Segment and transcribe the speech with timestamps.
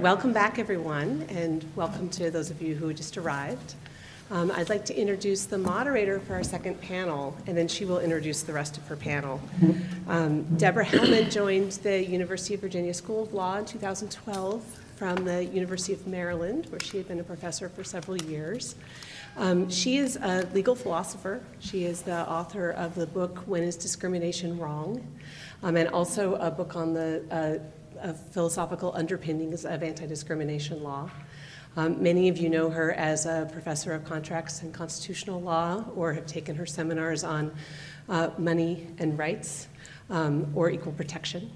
[0.00, 3.74] Welcome back, everyone, and welcome to those of you who just arrived.
[4.30, 7.98] Um, I'd like to introduce the moderator for our second panel, and then she will
[7.98, 9.40] introduce the rest of her panel.
[10.06, 14.62] Um, Deborah Hellman joined the University of Virginia School of Law in 2012
[14.94, 18.76] from the University of Maryland, where she had been a professor for several years.
[19.36, 21.42] Um, she is a legal philosopher.
[21.58, 25.04] She is the author of the book When is Discrimination Wrong?
[25.64, 27.64] Um, and also a book on the uh,
[27.98, 31.10] of philosophical underpinnings of anti discrimination law.
[31.76, 36.12] Um, many of you know her as a professor of contracts and constitutional law or
[36.12, 37.52] have taken her seminars on
[38.08, 39.68] uh, money and rights
[40.10, 41.50] um, or equal protection.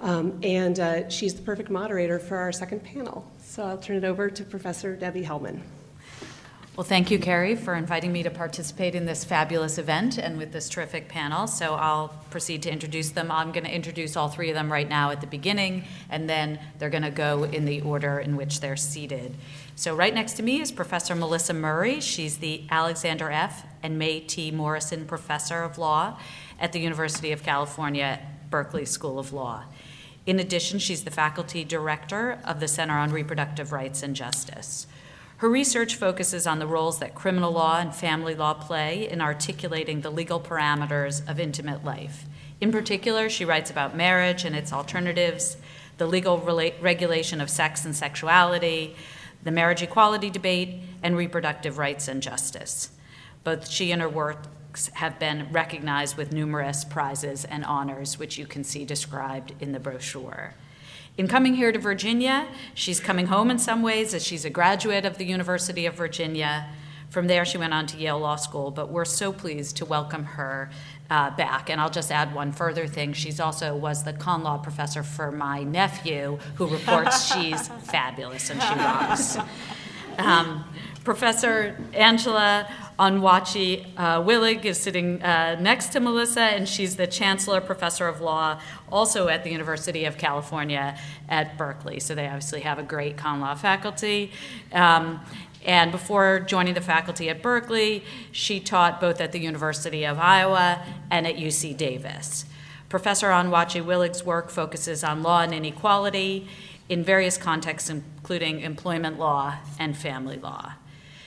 [0.00, 3.30] Um, and uh, she's the perfect moderator for our second panel.
[3.42, 5.60] So I'll turn it over to Professor Debbie Hellman.
[6.80, 10.50] Well, thank you, Kerry, for inviting me to participate in this fabulous event and with
[10.50, 11.46] this terrific panel.
[11.46, 13.30] So I'll proceed to introduce them.
[13.30, 16.58] I'm going to introduce all three of them right now at the beginning, and then
[16.78, 19.36] they're going to go in the order in which they're seated.
[19.76, 22.00] So right next to me is Professor Melissa Murray.
[22.00, 23.62] She's the Alexander F.
[23.82, 24.50] and May T.
[24.50, 26.18] Morrison Professor of Law
[26.58, 29.64] at the University of California, Berkeley School of Law.
[30.24, 34.86] In addition, she's the faculty director of the Center on Reproductive Rights and Justice.
[35.40, 40.02] Her research focuses on the roles that criminal law and family law play in articulating
[40.02, 42.26] the legal parameters of intimate life.
[42.60, 45.56] In particular, she writes about marriage and its alternatives,
[45.96, 46.36] the legal
[46.82, 48.94] regulation of sex and sexuality,
[49.42, 52.90] the marriage equality debate, and reproductive rights and justice.
[53.42, 58.44] Both she and her works have been recognized with numerous prizes and honors, which you
[58.44, 60.52] can see described in the brochure.
[61.20, 65.04] In coming here to Virginia, she's coming home in some ways as she's a graduate
[65.04, 66.66] of the University of Virginia.
[67.10, 70.24] From there, she went on to Yale Law School, but we're so pleased to welcome
[70.24, 70.70] her
[71.10, 71.68] uh, back.
[71.68, 73.12] And I'll just add one further thing.
[73.12, 78.62] She's also was the con law professor for my nephew, who reports she's fabulous and
[78.62, 79.36] she rocks.
[80.16, 80.64] Um,
[81.04, 82.66] Professor Angela
[83.00, 88.20] Onwuachi uh, Willig is sitting uh, next to Melissa, and she's the Chancellor Professor of
[88.20, 88.60] Law
[88.92, 91.98] also at the University of California at Berkeley.
[91.98, 94.32] So they obviously have a great con law faculty.
[94.70, 95.24] Um,
[95.64, 100.84] and before joining the faculty at Berkeley, she taught both at the University of Iowa
[101.10, 102.44] and at UC Davis.
[102.90, 106.48] Professor Onwuachi Willig's work focuses on law and inequality
[106.90, 110.72] in various contexts, including employment law and family law.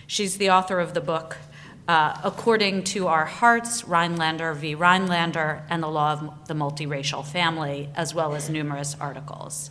[0.06, 1.38] She's the author of the book
[1.88, 4.76] uh, according to our hearts, Rhinelander v.
[4.76, 9.70] Rhinelander, and the law of the multiracial family, as well as numerous articles.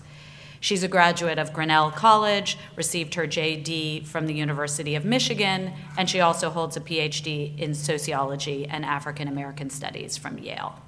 [0.60, 6.08] She's a graduate of Grinnell College, received her JD from the University of Michigan, and
[6.08, 10.80] she also holds a PhD in sociology and African American studies from Yale.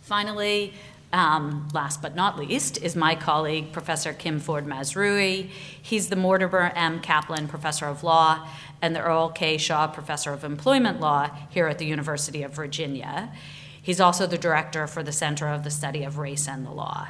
[0.00, 0.74] Finally,
[1.12, 5.50] um, last but not least, is my colleague, Professor Kim Forde-Mazrui.
[5.82, 7.00] He's the Mortimer M.
[7.00, 8.48] Caplin Professor of Law
[8.80, 9.56] and the Earle K.
[9.56, 13.32] Shawe Professor of Employment Law here at the University of Virginia.
[13.82, 17.08] He's also the director for the Center of the Study of Race and the Law.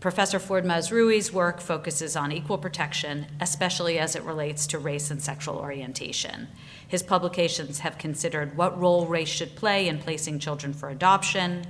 [0.00, 5.56] Professor Forde-Mazrui's work focuses on equal protection, especially as it relates to race and sexual
[5.56, 6.48] orientation.
[6.86, 11.64] His publications have considered what role race should play in placing children for adoption,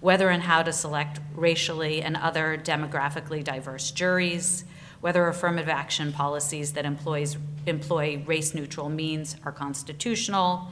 [0.00, 4.64] whether and how to select racially and other demographically diverse juries,
[5.00, 7.36] whether affirmative action policies that employs,
[7.66, 10.68] employ race neutral means are constitutional,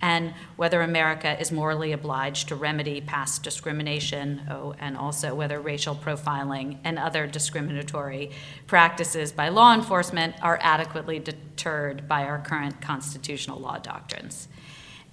[0.00, 5.94] and whether America is morally obliged to remedy past discrimination, oh, and also whether racial
[5.94, 8.30] profiling and other discriminatory
[8.66, 14.48] practices by law enforcement are adequately deterred by our current constitutional law doctrines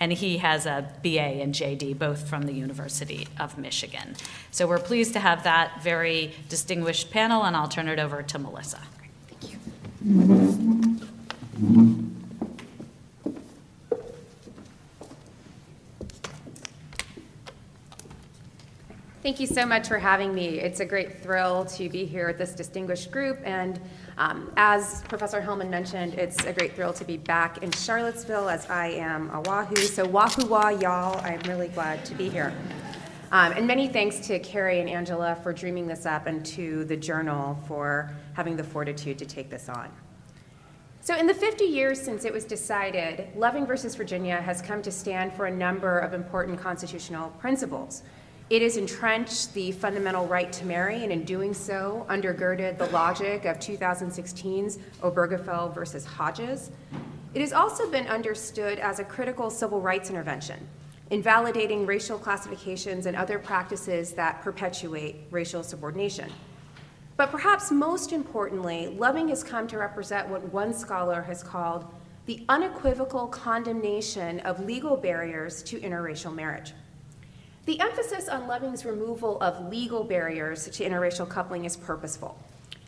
[0.04, 4.18] and he has a BA and JD, both from the University of Michigan.
[4.52, 8.38] So we're pleased to have that very distinguished panel, and I'll turn it over to
[8.38, 8.82] Melissa.
[9.30, 9.58] Thank you.
[19.22, 20.60] Thank you so much for having me.
[20.60, 23.80] It's a great thrill to be here with this distinguished group and
[24.18, 28.70] um, as Professor Hellman mentioned, it's a great thrill to be back in Charlottesville as
[28.70, 29.76] I am a Wahoo.
[29.76, 32.54] So Wahoo Wah, y'all, I'm really glad to be here.
[33.32, 36.96] Um, and many thanks to Kerry and Angela for dreaming this up and to the
[36.96, 39.90] Journal for having the fortitude to take this on.
[41.02, 44.92] So in the 50 years since it was decided, Loving versus Virginia has come to
[44.92, 48.04] stand for a number of important constitutional principles.
[48.50, 53.46] It has entrenched the fundamental right to marry, and in doing so, undergirded the logic
[53.46, 56.70] of 2016's Obergefell versus Hodges.
[57.34, 60.68] It has also been understood as a critical civil rights intervention,
[61.10, 66.30] invalidating racial classifications and other practices that perpetuate racial subordination.
[67.16, 71.86] But perhaps most importantly, Loving has come to represent what one scholar has called
[72.26, 76.74] the unequivocal condemnation of legal barriers to interracial marriage.
[77.66, 82.38] The emphasis on Loving's removal of legal barriers to interracial coupling is purposeful.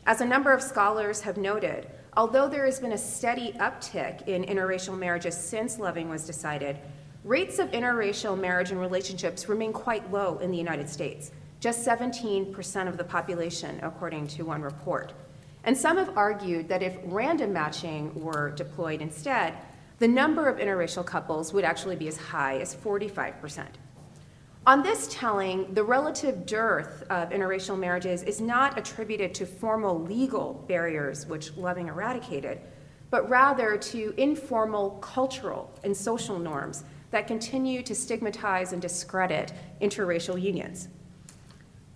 [0.05, 1.87] As a number of scholars have noted,
[2.17, 6.77] although there has been a steady uptick in interracial marriages since Loving was decided,
[7.23, 11.31] rates of interracial marriage and relationships remain quite low in the United States,
[11.61, 15.13] just 17% of the population, according to one report.
[15.63, 19.53] And some have argued that if random matching were deployed instead,
[19.99, 23.67] the number of interracial couples would actually be as high as 45%.
[24.67, 30.65] On this telling, the relative dearth of interracial marriages is not attributed to formal legal
[30.67, 32.59] barriers, which Loving eradicated,
[33.11, 40.41] but rather to informal cultural and social norms that continue to stigmatize and discredit interracial
[40.41, 40.87] unions.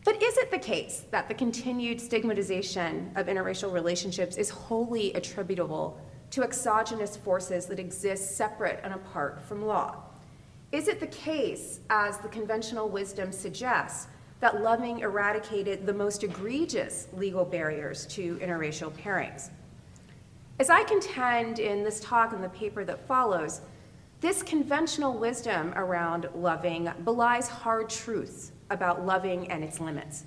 [0.06, 6.00] But is it the case that the continued stigmatization of interracial relationships is wholly attributable
[6.30, 10.04] to exogenous forces that exist separate and apart from law?
[10.72, 14.08] Is it the case, as the conventional wisdom suggests,
[14.40, 19.50] that Loving eradicated the most egregious legal barriers to interracial pairings?
[20.60, 23.62] As I contend in this talk and the paper that follows,
[24.22, 30.26] this conventional wisdom around loving belies hard truths about loving and its limits.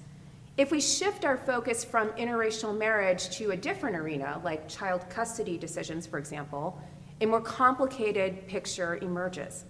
[0.56, 5.56] If we shift our focus from interracial marriage to a different arena, like child custody
[5.56, 6.80] decisions, for example,
[7.20, 9.64] a more complicated picture emerges.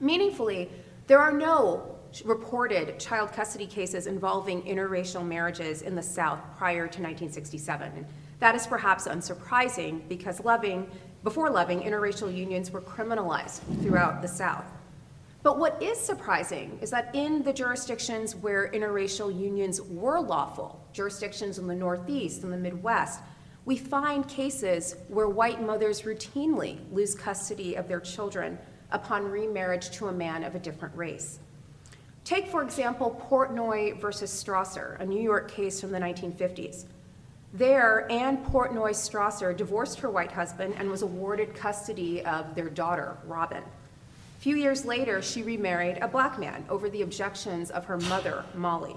[0.00, 0.70] Meaningfully,
[1.06, 7.02] there are no reported child custody cases involving interracial marriages in the South prior to
[7.02, 8.06] 1967.
[8.38, 10.88] That is perhaps unsurprising because loving,
[11.24, 14.64] before loving, interracial unions were criminalized throughout the South.
[15.42, 21.58] But what is surprising is that in the jurisdictions where interracial unions were lawful, jurisdictions
[21.58, 23.20] in the Northeast and the Midwest,
[23.64, 28.58] we find cases where white mothers routinely lose custody of their children
[28.90, 31.38] upon remarriage to a man of a different race.
[32.24, 36.86] Take, for example, Portnoy versus Strasser, a New York case from the 1950s.
[37.52, 43.16] There, Anne Portnoy Strasser divorced her white husband and was awarded custody of their daughter,
[43.26, 43.62] Robin.
[43.62, 48.44] A few years later, she remarried a black man over the objections of her mother,
[48.54, 48.96] Molly.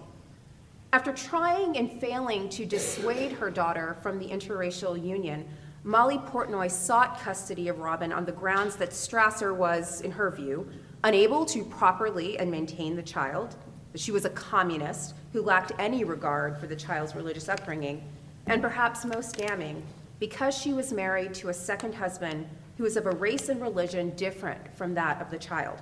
[0.91, 5.47] After trying and failing to dissuade her daughter from the interracial union,
[5.89, 10.69] Molly Portnoy sought custody of Robin on the grounds that Strasser was, in her view,
[11.03, 13.55] unable to properly and maintain the child,
[13.91, 18.03] that she was a communist who lacked any regard for the child's religious upbringing,
[18.45, 19.81] and perhaps most damning,
[20.19, 22.47] because she was married to a second husband
[22.77, 25.79] who was of a race and religion different from that of the child.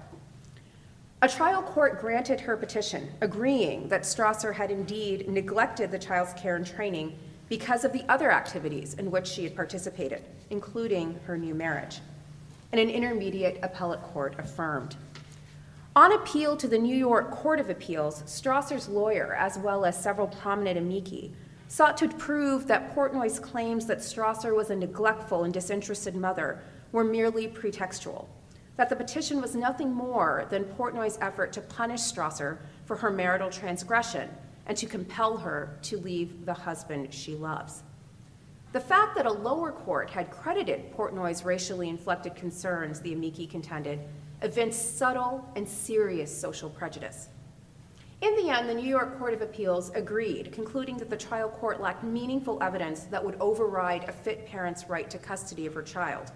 [1.21, 6.55] A trial court granted her petition, agreeing that Strasser had indeed neglected the child's care
[6.55, 7.19] and training
[7.49, 11.99] because of the other activities in which she had participated, including her new marriage.
[12.71, 14.95] And an intermediate appellate court affirmed.
[15.95, 20.27] On appeal to the New York Court of Appeals, Strasser's lawyer, as well as several
[20.27, 21.31] prominent amici,
[21.69, 26.61] sought to prove that Portnoy's claims that Strasser was a neglectful and disinterested mother
[26.91, 28.27] were merely pretextual,
[28.75, 33.49] that the petition was nothing more than Portnoy's effort to punish Strasser for her marital
[33.49, 34.29] transgression
[34.67, 37.83] and to compel her to leave the husband she loves.
[38.73, 43.99] The fact that a lower court had credited Portnoy's racially inflected concerns, the amici contended,
[44.41, 47.29] evinced subtle and serious social prejudice.
[48.21, 51.81] In the end, the New York Court of Appeals agreed, concluding that the trial court
[51.81, 56.31] lacked meaningful evidence that would override a fit parent's right to custody of her child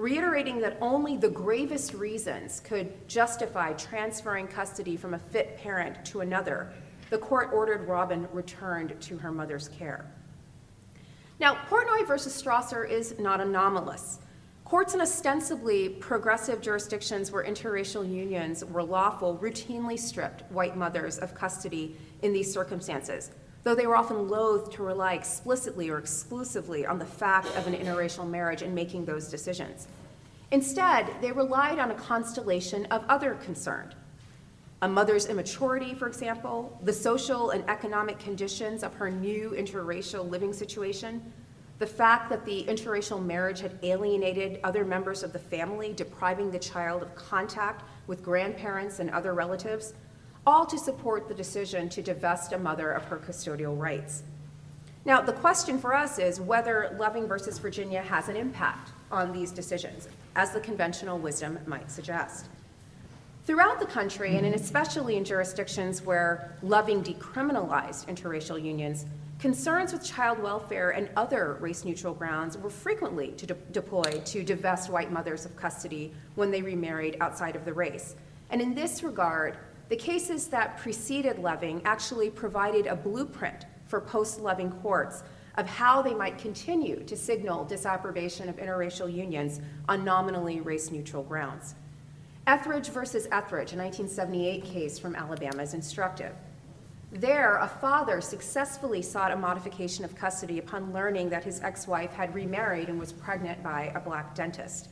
[0.00, 6.22] reiterating that only the gravest reasons could justify transferring custody from a fit parent to
[6.22, 6.72] another,
[7.10, 10.06] the court ordered Robin returned to her mother's care.
[11.40, 14.20] Now, Portnoy versus Strasser is not anomalous.
[14.64, 21.34] Courts in ostensibly progressive jurisdictions where interracial unions were lawful routinely stripped white mothers of
[21.34, 23.32] custody in these circumstances,
[23.64, 27.74] though they were often loath to rely explicitly or exclusively on the fact of an
[27.74, 29.88] interracial marriage in making those decisions.
[30.52, 33.94] Instead, they relied on a constellation of other concerns.
[34.82, 40.54] A mother's immaturity, for example, the social and economic conditions of her new interracial living
[40.54, 41.32] situation,
[41.78, 46.58] the fact that the interracial marriage had alienated other members of the family, depriving the
[46.58, 49.92] child of contact with grandparents and other relatives,
[50.46, 54.22] all to support the decision to divest a mother of her custodial rights.
[55.04, 59.50] Now, the question for us is whether Loving versus Virginia has an impact on these
[59.50, 62.46] decisions, as the conventional wisdom might suggest.
[63.46, 69.06] Throughout the country, and especially in jurisdictions where Loving decriminalized interracial unions,
[69.38, 74.90] concerns with child welfare and other race neutral grounds were frequently de- deployed to divest
[74.90, 78.14] white mothers of custody when they remarried outside of the race.
[78.50, 79.56] And in this regard,
[79.88, 85.22] the cases that preceded Loving actually provided a blueprint for post Loving courts
[85.56, 91.22] of how they might continue to signal disapprobation of interracial unions on nominally race neutral
[91.22, 91.74] grounds.
[92.50, 96.32] Etheridge versus Etheridge, a 1978 case from Alabama, is instructive.
[97.12, 102.12] There, a father successfully sought a modification of custody upon learning that his ex wife
[102.12, 104.88] had remarried and was pregnant by a black dentist.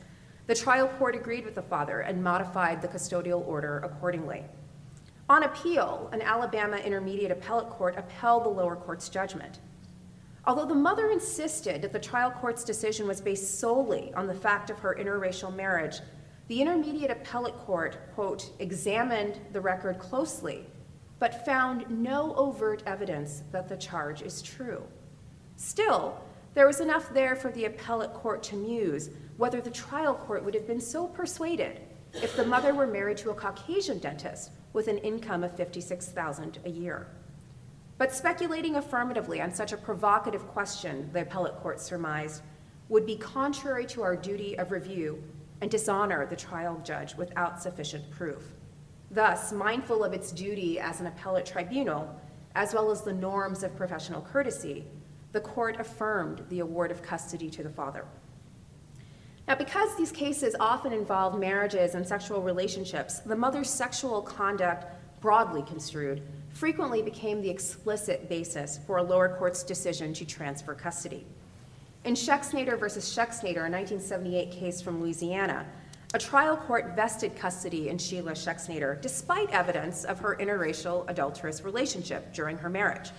[0.47, 4.45] The trial court agreed with the father and modified the custodial order accordingly.
[5.27, 9.59] On appeal, an Alabama Intermediate Appellate Court upheld the lower court's judgment.
[10.47, 14.69] Although the mother insisted that the trial court's decision was based solely on the fact
[14.69, 15.99] of her interracial marriage,
[16.49, 20.65] the Intermediate Appellate Court, quote, examined the record closely
[21.19, 24.81] but found no overt evidence that the charge is true.
[25.57, 26.19] Still,
[26.53, 30.53] there was enough there for the appellate court to muse whether the trial court would
[30.53, 31.81] have been so persuaded
[32.13, 36.69] if the mother were married to a Caucasian dentist with an income of 56,000 a
[36.69, 37.07] year.
[37.97, 42.41] But speculating affirmatively on such a provocative question, the appellate court surmised,
[42.87, 45.21] would be contrary to our duty of review
[45.61, 48.43] and dishonor the trial judge without sufficient proof.
[49.11, 52.19] Thus, mindful of its duty as an appellate tribunal,
[52.55, 54.85] as well as the norms of professional courtesy,
[55.31, 58.05] the court affirmed the award of custody to the father.
[59.47, 64.85] Now, because these cases often involve marriages and sexual relationships, the mother's sexual conduct,
[65.21, 71.25] broadly construed, frequently became the explicit basis for a lower court's decision to transfer custody.
[72.05, 75.65] In Schexnayder versus Schexnayder, a 1978 case from Louisiana,
[76.13, 82.33] a trial court vested custody in Sheila Schexnayder despite evidence of her interracial adulterous relationship
[82.33, 83.11] during her marriage.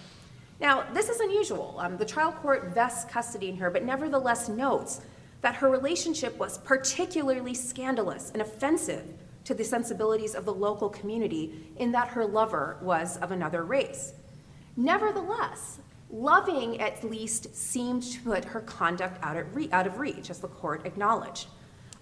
[0.60, 1.76] Now, this is unusual.
[1.78, 5.02] Um, the trial court vests custody in her, but nevertheless notes
[5.42, 9.04] that her relationship was particularly scandalous and offensive
[9.44, 14.14] to the sensibilities of the local community in that her lover was of another race.
[14.76, 15.80] Nevertheless,
[16.12, 19.36] Loving at least seemed to put her conduct out,
[19.72, 21.46] out of reach, as the court acknowledged.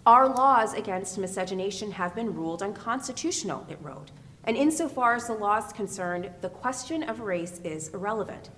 [0.06, 4.10] Our laws against miscegenation have been ruled unconstitutional, it wrote.
[4.44, 8.48] And insofar as the law is concerned, the question of race is irrelevant.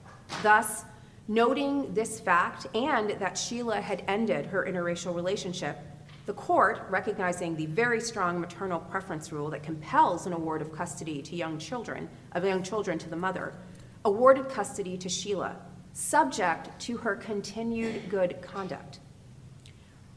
[0.45, 0.85] Thus,
[1.27, 5.79] noting this fact and that Sheila had ended her interracial relationship,
[6.27, 11.21] the court, recognizing the very strong maternal preference rule that compels an award of custody
[11.23, 13.55] to young children, of young children to the mother,
[14.05, 15.57] awarded custody to Sheila,
[15.93, 19.01] subject to her continued good conduct.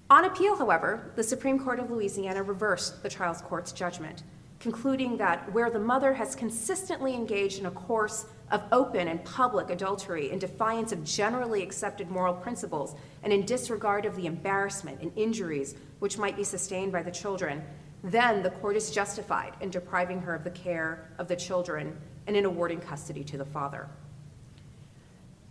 [0.09, 4.23] On appeal, however, the Supreme Court of Louisiana reversed the trial court's judgment,
[4.59, 9.69] concluding that where the mother has consistently engaged in a course of open and public
[9.69, 15.11] adultery in defiance of generally accepted moral principles and in disregard of the embarrassment and
[15.17, 17.63] injuries which might be sustained by the children,
[18.03, 22.35] then the court is justified in depriving her of the care of the children and
[22.35, 23.87] in awarding custody to the father.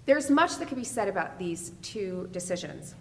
[0.05, 2.95] There's much that can be said about these two decisions.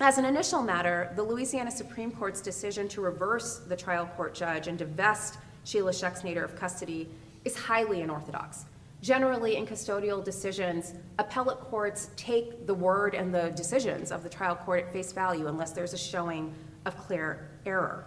[0.00, 4.68] As an initial matter, the Louisiana Supreme Court's decision to reverse the trial court judge
[4.68, 7.08] and divest Sheila Schexnayder of custody
[7.46, 8.66] is highly unorthodox.
[9.00, 14.56] Generally, in custodial decisions, appellate courts take the word and the decisions of the trial
[14.56, 18.06] court at face value unless there's a showing of clear error.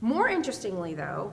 [0.00, 1.32] More interestingly, though,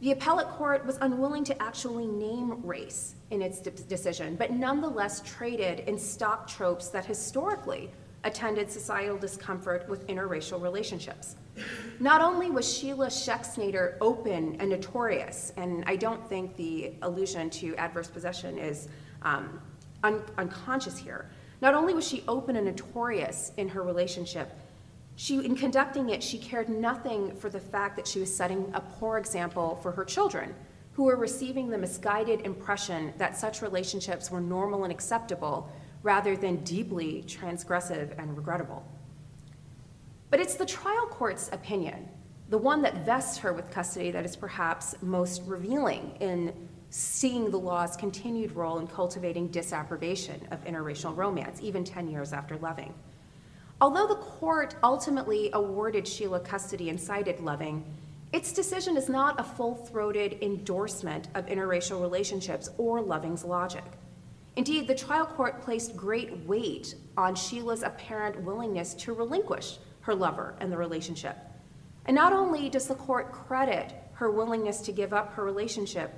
[0.00, 5.22] the appellate court was unwilling to actually name race in its de- decision, but nonetheless
[5.24, 7.90] traded in stock tropes that historically
[8.24, 11.36] attended societal discomfort with interracial relationships.
[12.00, 17.74] Not only was Sheila Schexnayder open and notorious, and I don't think the allusion to
[17.76, 18.88] adverse possession is
[19.22, 19.60] um,
[20.02, 21.30] un- unconscious here,
[21.62, 24.52] not only was she open and notorious in her relationship,
[25.16, 28.80] she, in conducting it, she cared nothing for the fact that she was setting a
[28.80, 30.54] poor example for her children,
[30.92, 35.70] who were receiving the misguided impression that such relationships were normal and acceptable
[36.02, 38.86] rather than deeply transgressive and regrettable.
[40.30, 42.08] But it's the trial court's opinion,
[42.50, 46.52] the one that vests her with custody, that is perhaps most revealing in
[46.90, 52.56] seeing the law's continued role in cultivating disapprobation of interracial romance, even 10 years after
[52.58, 52.94] Loving.
[53.78, 57.84] Although the court ultimately awarded Sheila custody and cited Loving,
[58.32, 63.84] its decision is not a full throated endorsement of interracial relationships or Loving's logic.
[64.56, 70.56] Indeed, the trial court placed great weight on Sheila's apparent willingness to relinquish her lover
[70.60, 71.36] and the relationship.
[72.06, 76.14] And not only does the court credit her willingness to give up her relationship,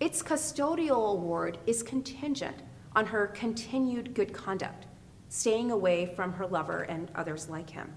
[0.00, 2.56] its custodial award is contingent
[2.94, 4.84] on her continued good conduct,
[5.28, 7.92] staying away from her lover and others like him.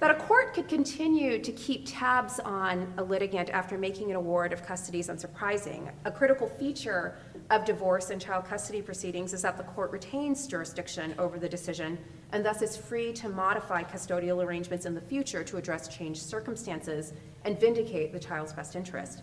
[0.00, 4.52] That a court could continue to keep tabs on a litigant after making an award
[4.52, 5.90] of custody is unsurprising.
[6.04, 7.16] A critical feature
[7.50, 11.98] of divorce and child custody proceedings is that the court retains jurisdiction over the decision
[12.32, 17.12] and thus is free to modify custodial arrangements in the future to address changed circumstances
[17.44, 19.22] and vindicate the child's best interest.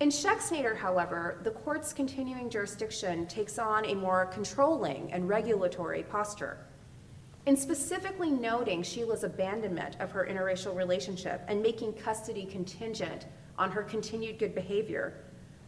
[0.00, 6.58] In Schexnayder, however, the court's continuing jurisdiction takes on a more controlling and regulatory posture.
[7.46, 13.26] In specifically noting Sheila's abandonment of her interracial relationship and making custody contingent
[13.58, 15.14] on her continued good behavior,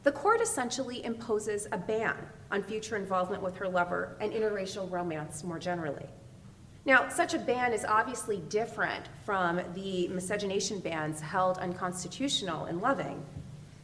[0.04, 2.16] the court essentially imposes a ban
[2.52, 6.06] on future involvement with her lover and interracial romance more generally.
[6.84, 13.24] Now, such a ban is obviously different from the miscegenation bans held unconstitutional in Loving,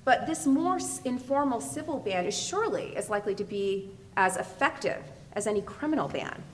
[0.06, 5.48] but this more informal civil ban is surely as likely to be as effective as
[5.48, 6.44] any criminal ban.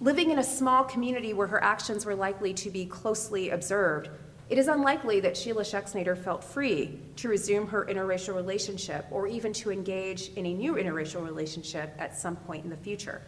[0.00, 4.08] Living in a small community where her actions were likely to be closely observed,
[4.48, 9.52] it is unlikely that Sheila Schexnayder felt free to resume her interracial relationship or even
[9.54, 13.22] to engage in a new interracial relationship at some point in the future.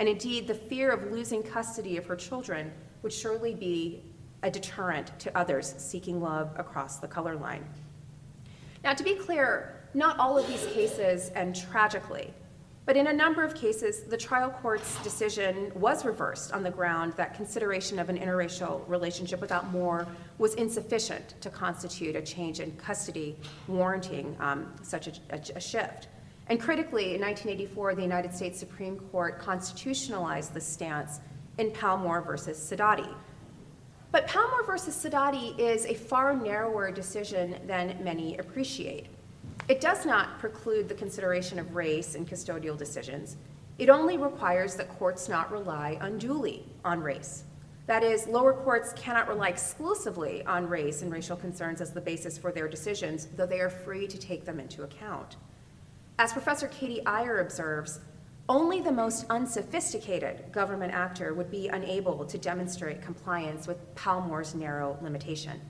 [0.00, 2.72] And indeed, the fear of losing custody of her children
[3.02, 4.02] would surely be
[4.42, 7.64] a deterrent to others seeking love across the color line.
[8.84, 12.32] Now, to be clear, not all of these cases end tragically.
[12.84, 17.12] But in a number of cases, the trial court's decision was reversed on the ground
[17.16, 20.08] that consideration of an interracial relationship without more
[20.38, 23.36] was insufficient to constitute a change in custody
[23.68, 26.08] warranting um, such a, a, a shift.
[26.48, 31.20] And critically, in 1984, the United States Supreme Court constitutionalized this stance
[31.58, 33.14] in Palmore versus Sidoti.
[34.12, 39.06] But Palmore versus Sidoti is a far narrower decision than many appreciate.
[39.68, 43.38] It does not preclude the consideration of race in custodial decisions.
[43.78, 47.44] It only requires that courts not rely unduly on race.
[47.86, 52.36] That is, lower courts cannot rely exclusively on race and racial concerns as the basis
[52.36, 55.36] for their decisions, though they are free to take them into account.
[56.18, 58.00] As Professor Katie Eyer observes,
[58.48, 64.98] only the most unsophisticated government actor would be unable to demonstrate compliance with Palmore's narrow
[65.00, 65.60] limitation.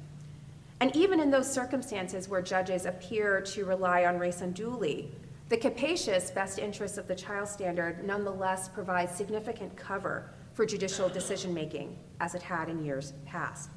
[0.81, 5.11] And even in those circumstances where judges appear to rely on race unduly,
[5.49, 11.53] the capacious best interests of the child standard nonetheless provides significant cover for judicial decision
[11.53, 13.69] making, as it had in years past.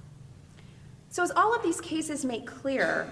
[1.10, 3.10] So, as all of these cases make clear,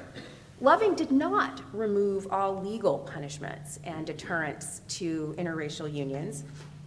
[0.63, 6.43] Loving did not remove all legal punishments and deterrents to interracial unions.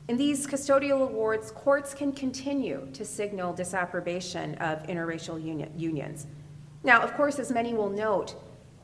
[0.08, 6.26] In these custodial awards, courts can continue to signal disapprobation of interracial uni- unions
[6.86, 8.36] now, of course, as many will note,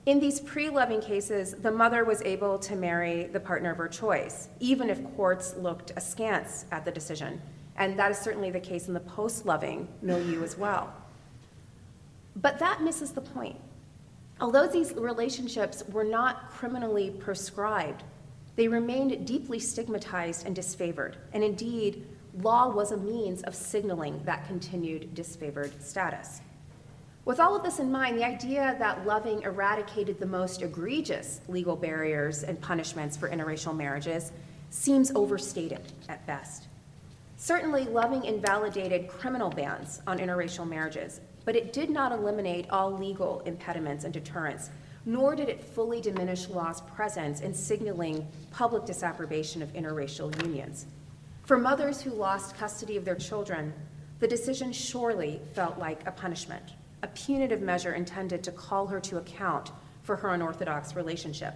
[0.06, 3.86] in these pre loving cases, the mother was able to marry the partner of her
[3.86, 7.40] choice, even if courts looked askance at the decision.
[7.76, 10.92] And that is certainly the case in the post loving milieu as well.
[12.34, 13.60] But that misses the point.
[14.42, 18.02] Although these relationships were not criminally prescribed,
[18.56, 21.14] they remained deeply stigmatized and disfavored.
[21.32, 22.04] And indeed,
[22.40, 26.40] law was a means of signaling that continued disfavored status.
[27.24, 31.76] With all of this in mind, the idea that Loving eradicated the most egregious legal
[31.76, 34.32] barriers and punishments for interracial marriages
[34.70, 36.64] seems overstated at best.
[37.36, 43.40] Certainly, Loving invalidated criminal bans on interracial marriages, but it did not eliminate all legal
[43.40, 44.70] impediments and deterrents,
[45.04, 50.86] nor did it fully diminish law's presence in signaling public disapprobation of interracial unions.
[51.44, 53.72] For mothers who lost custody of their children,
[54.20, 59.18] the decision surely felt like a punishment a punitive measure intended to call her to
[59.18, 61.54] account for her unorthodox relationship.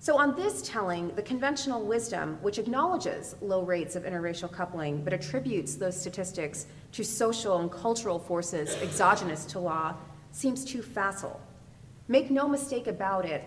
[0.00, 5.12] So, on this telling, the conventional wisdom, which acknowledges low rates of interracial coupling but
[5.12, 9.94] attributes those statistics to social and cultural forces exogenous to law,
[10.30, 11.40] seems too facile.
[12.06, 13.44] Make no mistake about it,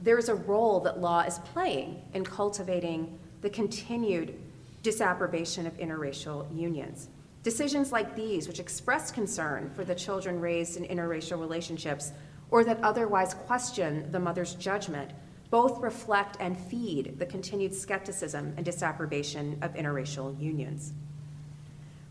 [0.00, 4.38] there is a role that law is playing in cultivating the continued
[4.82, 7.08] disapprobation of interracial unions.
[7.42, 12.12] Decisions like these, which express concern for the children raised in interracial relationships
[12.50, 15.10] or that otherwise question the mother's judgment,
[15.54, 20.92] both reflect and feed the continued skepticism and disapprobation of interracial unions.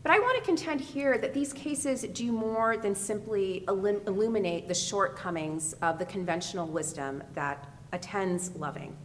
[0.02, 4.74] But I want to contend here that these cases do more than simply illuminate the
[4.74, 8.96] shortcomings of the conventional wisdom that attends loving.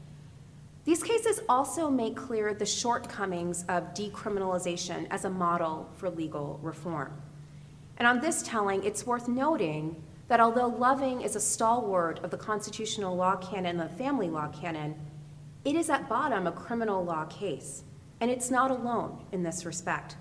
[0.84, 7.10] These cases also make clear the shortcomings of decriminalization as a model for legal reform.
[7.96, 12.36] And on this telling, it's worth noting that although loving is a stalwart of the
[12.36, 14.94] constitutional law canon and the family law canon,
[15.64, 17.84] it is at bottom a criminal law case,
[18.20, 20.16] and it's not alone in this respect.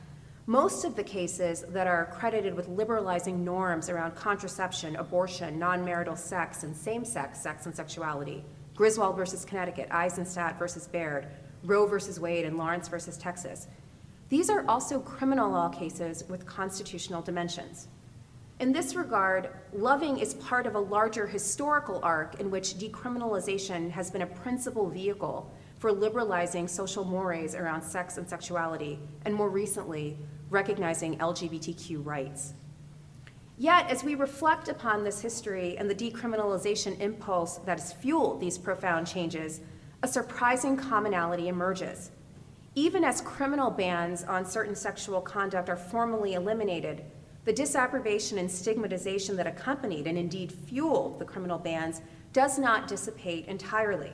[0.45, 6.15] Most of the cases that are credited with liberalizing norms around contraception, abortion, non marital
[6.15, 8.43] sex, and same sex sex and sexuality
[8.75, 11.27] Griswold versus Connecticut, Eisenstadt versus Baird,
[11.63, 13.67] Roe versus Wade, and Lawrence versus Texas
[14.29, 17.87] these are also criminal law cases with constitutional dimensions.
[18.59, 24.09] In this regard, Loving is part of a larger historical arc in which decriminalization has
[24.09, 30.17] been a principal vehicle for liberalizing social mores around sex and sexuality, and more recently,
[30.49, 32.53] recognizing LGBTQ rights.
[33.59, 38.57] Yet, as we reflect upon this history and the decriminalization impulse that has fueled these
[38.57, 39.61] profound changes,
[40.01, 42.09] a surprising commonality emerges.
[42.73, 47.03] Even as criminal bans on certain sexual conduct are formally eliminated,
[47.47, 52.01] the disapprobation and stigmatization that accompanied and indeed fueled the criminal bans
[52.33, 54.11] does not dissipate entirely.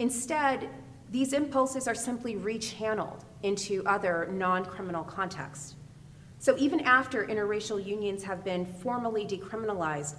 [0.00, 0.68] Instead,
[1.10, 5.76] these impulses are simply rechanneled into other non criminal contexts.
[6.40, 10.16] So even after interracial unions have been formally decriminalized,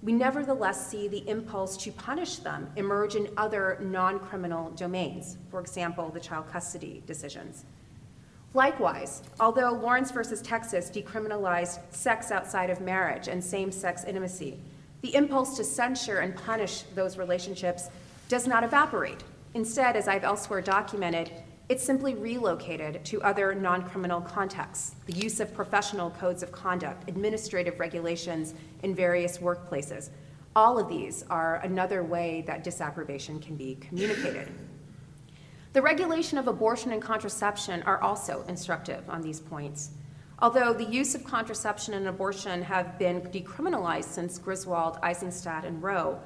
[0.00, 5.58] we nevertheless see the impulse to punish them emerge in other non criminal domains, for
[5.58, 7.64] example, the child custody decisions.
[8.54, 14.58] Likewise, although Lawrence versus Texas decriminalized sex outside of marriage and same sex intimacy,
[15.02, 17.88] the impulse to censure and punish those relationships
[18.28, 19.22] does not evaporate.
[19.54, 21.30] Instead, as I've elsewhere documented,
[21.68, 27.08] it's simply relocated to other non criminal contexts the use of professional codes of conduct,
[27.08, 30.08] administrative regulations in various workplaces.
[30.56, 34.48] All of these are another way that disapprobation can be communicated.
[35.74, 39.90] The regulation of abortion and contraception are also instructive on these points.
[40.40, 46.18] Although the use of contraception and abortion have been decriminalized since Griswold, Eisenstadt, and Roe,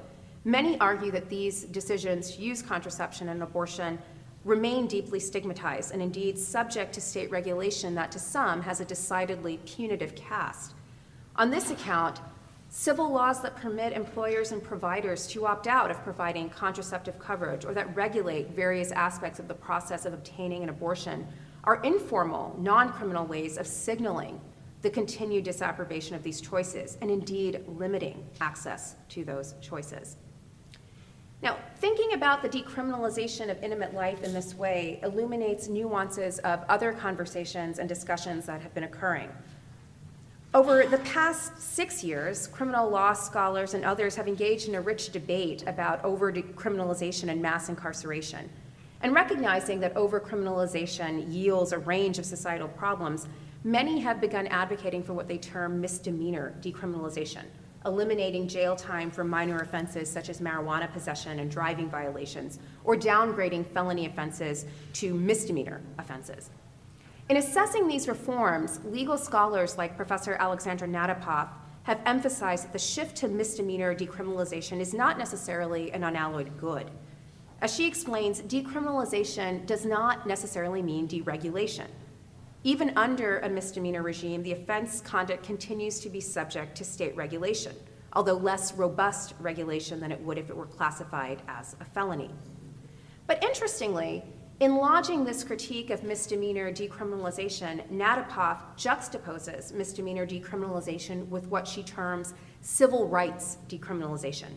[0.45, 3.99] many argue that these decisions to use contraception and abortion
[4.45, 9.59] remain deeply stigmatized and indeed subject to state regulation that to some has a decidedly
[9.65, 10.73] punitive cast.
[11.35, 12.19] On this account,
[12.73, 17.73] civil laws that permit employers and providers to opt out of providing contraceptive coverage or
[17.75, 21.27] that regulate various aspects of the process of obtaining an abortion
[21.65, 24.41] are informal, non criminal ways of signaling
[24.81, 30.17] the continued disapprobation of these choices and indeed limiting access to those choices.
[31.43, 36.91] Now, thinking about the decriminalization of intimate life in this way illuminates nuances of other
[36.91, 39.29] conversations and discussions that have been occurring.
[40.55, 45.11] Over the past six years, criminal law scholars and others have engaged in a rich
[45.11, 48.47] debate about over decriminalization and mass incarceration.
[49.01, 53.27] And recognizing that over-criminalization yields a range of societal problems,
[53.63, 57.45] many have begun advocating for what they term misdemeanor decriminalization,
[57.87, 63.65] eliminating jail time for minor offenses such as marijuana possession and driving violations, or downgrading
[63.65, 66.51] felony offenses to misdemeanor offenses.
[67.29, 71.47] In assessing these reforms, legal scholars like Professor Alexandra Natapoff
[71.83, 76.91] have emphasized that the shift to misdemeanor decriminalization is not necessarily an unalloyed good.
[77.61, 81.87] As she explains, decriminalization does not necessarily mean deregulation.
[82.65, 87.75] Even under a misdemeanor regime, the offense conduct continues to be subject to state regulation,
[88.13, 92.31] although less robust regulation than it would if it were classified as a felony.
[93.27, 94.23] But interestingly,
[94.63, 102.33] in lodging this critique of misdemeanor decriminalization, Natapoff juxtaposes misdemeanor decriminalization with what she terms
[102.61, 104.51] civil rights decriminalization.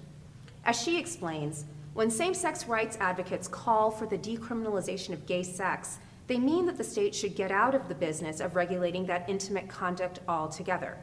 [0.64, 1.64] As she explains,
[1.94, 6.78] when same sex rights advocates call for the decriminalization of gay sex, they mean that
[6.78, 10.98] the state should get out of the business of regulating that intimate conduct altogether.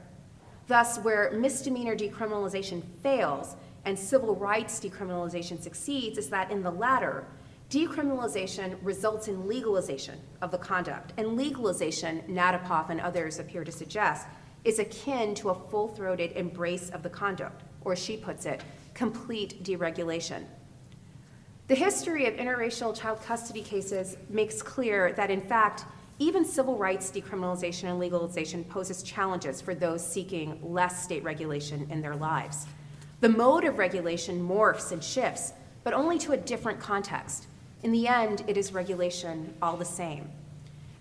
[0.68, 7.26] Thus, where misdemeanor decriminalization fails and civil rights decriminalization succeeds is that in the latter,
[7.74, 11.12] decriminalization results in legalization of the conduct.
[11.18, 14.28] And legalization, Natapoff and others appear to suggest,
[14.64, 19.64] is akin to a full throated embrace of the conduct, or she puts it, complete
[19.64, 20.44] deregulation.
[21.68, 25.86] The history of interracial child custody cases makes clear that, in fact,
[26.20, 32.02] even civil rights decriminalization and legalization poses challenges for those seeking less state regulation in
[32.02, 32.68] their lives.
[33.22, 37.48] The mode of regulation morphs and shifts, but only to a different context.
[37.84, 40.32] In the end, it is regulation all the same.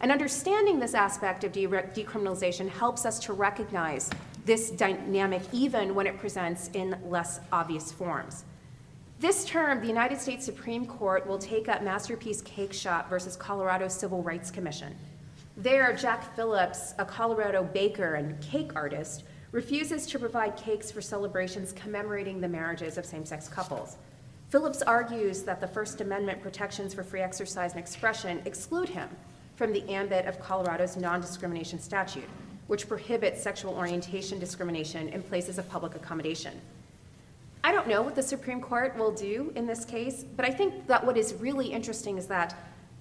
[0.00, 4.10] And understanding this aspect of de- decriminalization helps us to recognize
[4.44, 8.44] this dynamic even when it presents in less obvious forms.
[9.20, 14.20] This term, the United States Supreme Court will take up Masterpiece Cakeshop versus Colorado Civil
[14.24, 14.96] Rights Commission.
[15.56, 21.70] There, Jack Phillips, a Colorado baker and cake artist, refuses to provide cakes for celebrations
[21.70, 23.96] commemorating the marriages of same sex couples.
[24.52, 29.08] Phillips argues that the First Amendment protections for free exercise and expression exclude him
[29.56, 32.28] from the ambit of Colorado's non discrimination statute,
[32.66, 36.60] which prohibits sexual orientation discrimination in places of public accommodation.
[37.64, 40.86] I don't know what the Supreme Court will do in this case, but I think
[40.86, 42.54] that what is really interesting is that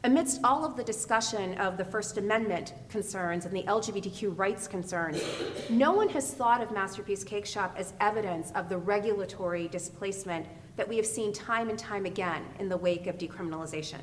[0.06, 5.22] amidst all of the discussion of the First Amendment concerns and the LGBTQ rights concerns,
[5.70, 10.98] no one has thought of Masterpiece Cakeshop as evidence of the regulatory displacement that we
[10.98, 14.02] have seen time and time again in the wake of decriminalization.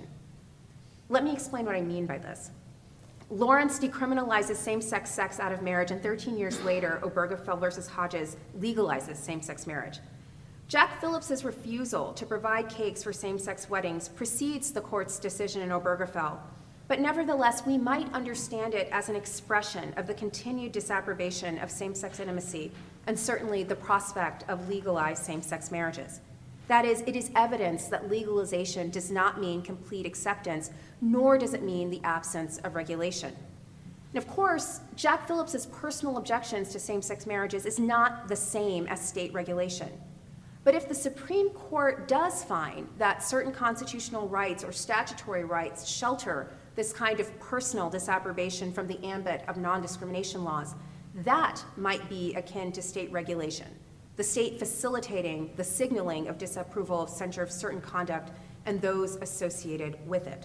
[1.09, 2.50] Let me explain what I mean by this.
[3.31, 9.16] Lawrence decriminalizes same sex out of marriage, and 13 years later, Obergefell versus Hodges legalizes
[9.16, 9.98] same sex marriage.
[10.68, 16.37] Jack Phillips's refusal to provide cakes for same-sex weddings precedes the court's decision in Obergefell,
[16.88, 22.20] but nevertheless, we might understand it as an expression of the continued disapprobation of same-sex
[22.20, 22.70] intimacy
[23.07, 26.20] and certainly the prospect of legalized same-sex marriages.
[26.68, 31.62] That is, it is evidence that legalization does not mean complete acceptance, nor does it
[31.62, 33.35] mean the absence of regulation.
[34.12, 39.07] And of course, Jack Phillips's personal objections to same-sex marriages is not the same as
[39.07, 39.88] state regulation.
[40.64, 46.50] But if the Supreme Court does find that certain constitutional rights or statutory rights shelter
[46.74, 50.74] this kind of personal disapprobation from the ambit of non discrimination laws,
[51.24, 53.66] that might be akin to state regulation,
[54.18, 58.33] the state facilitating the signaling of disapproval of censure of certain conduct
[58.66, 60.44] and those associated with it.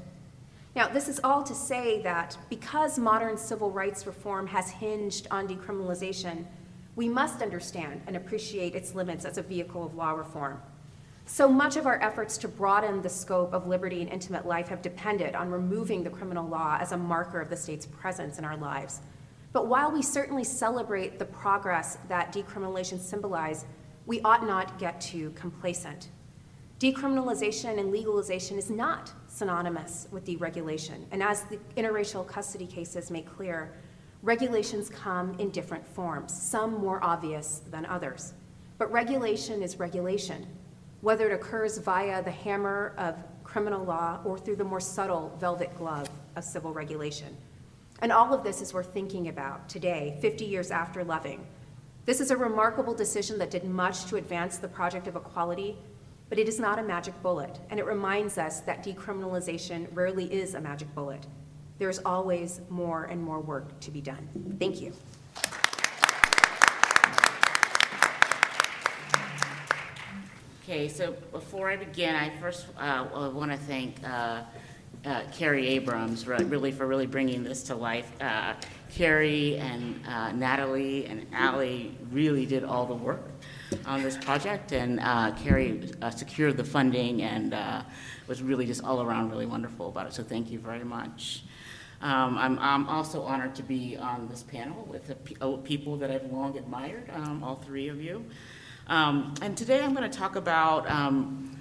[0.75, 5.47] Now, this is all to say that because modern civil rights reform has hinged on
[5.47, 6.45] decriminalization,
[6.95, 10.61] we must understand and appreciate its limits as a vehicle of law reform.
[11.25, 14.83] So much of our efforts to broaden the scope of liberty and intimate life have
[14.83, 18.57] depended on removing the criminal law as a marker of the state's presence in our
[18.57, 19.01] lives.
[19.53, 23.65] But while we certainly celebrate the progress that decriminalization symbolizes,
[24.05, 26.09] we ought not get too complacent.
[26.79, 33.25] Decriminalization and legalization is not synonymous with deregulation, and as the interracial custody cases make
[33.25, 33.73] clear,
[34.23, 38.33] Regulations come in different forms, some more obvious than others.
[38.77, 40.47] But regulation is regulation,
[41.01, 45.77] whether it occurs via the hammer of criminal law or through the more subtle velvet
[45.77, 47.35] glove of civil regulation.
[47.99, 51.45] And all of this is worth thinking about today, 50 years after Loving.
[52.05, 55.77] This is a remarkable decision that did much to advance the project of equality,
[56.29, 60.53] but it is not a magic bullet, and it reminds us that decriminalization rarely is
[60.53, 61.25] a magic bullet
[61.83, 64.55] there's always more and more work to be done.
[64.59, 64.93] Thank you.
[70.63, 74.43] Okay, so before I begin, I first uh, want to thank uh,
[75.05, 78.11] uh, Kerry Abrams really for really bringing this to life.
[78.21, 78.53] Uh,
[78.89, 83.31] Kerry and uh, Natalie and Allie really did all the work
[83.85, 87.55] on this project, and uh, Kerry secured the funding and
[88.27, 90.13] was really just all around really wonderful about it.
[90.13, 91.43] So thank you very much.
[92.01, 95.13] Um, I'm, I'm, also honored to be on this panel with
[95.63, 98.25] people that I've long admired, um, all three of you.
[98.87, 101.52] Um, and today I'm going to talk about um,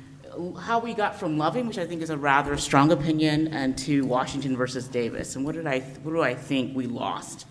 [0.60, 4.04] how we got from Loving, which I think is a rather strong opinion, and to
[4.04, 5.36] Washington versus Davis.
[5.36, 7.46] And what did I, what do I think we lost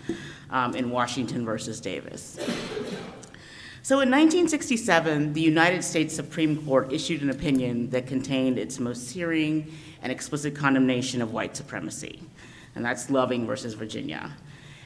[0.50, 2.38] um, in Washington versus Davis?
[3.84, 9.08] So in 1967, the United States Supreme Court issued an opinion that contained its most
[9.08, 12.20] searing and explicit condemnation of white supremacy
[12.76, 14.32] and that's Loving versus Virginia.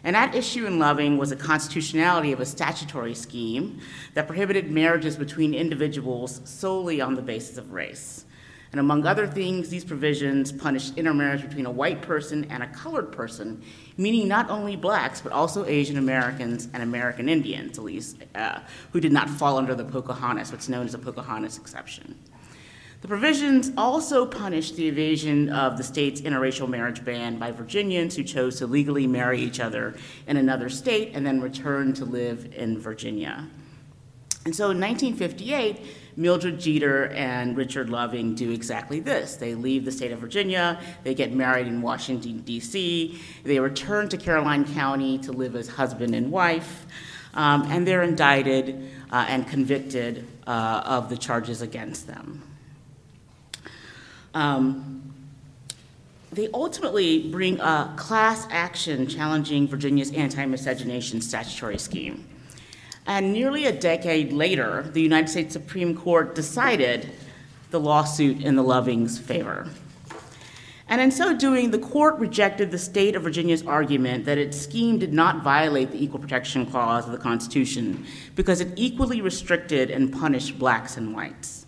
[0.05, 3.79] And at issue in Loving was a constitutionality of a statutory scheme
[4.13, 8.23] that prohibited marriages between individuals solely on the basis of race.
[8.71, 13.11] And among other things, these provisions punished intermarriage between a white person and a colored
[13.11, 13.63] person,
[13.97, 18.59] meaning not only blacks, but also Asian Americans and American Indians, at least, uh,
[18.91, 22.15] who did not fall under the Pocahontas, what's known as the Pocahontas exception.
[23.05, 28.23] The provisions also punished the evasion of the state's interracial marriage ban by Virginians who
[28.23, 29.93] chose to legally marry each other
[30.25, 33.47] in another state and then return to live in Virginia.
[34.45, 35.81] And so in 1958,
[36.15, 39.35] Mildred Jeter and Richard Loving do exactly this.
[39.35, 44.17] They leave the state of Virginia, they get married in Washington, D.C., they return to
[44.17, 46.87] Caroline County to live as husband and wife,
[47.35, 52.41] um, and they're indicted uh, and convicted uh, of the charges against them.
[54.35, 55.13] Um,
[56.31, 62.27] they ultimately bring a class action challenging Virginia's anti miscegenation statutory scheme.
[63.07, 67.09] And nearly a decade later, the United States Supreme Court decided
[67.71, 69.67] the lawsuit in the Lovings' favor.
[70.87, 74.99] And in so doing, the court rejected the state of Virginia's argument that its scheme
[74.99, 80.11] did not violate the Equal Protection Clause of the Constitution because it equally restricted and
[80.11, 81.64] punished blacks and whites.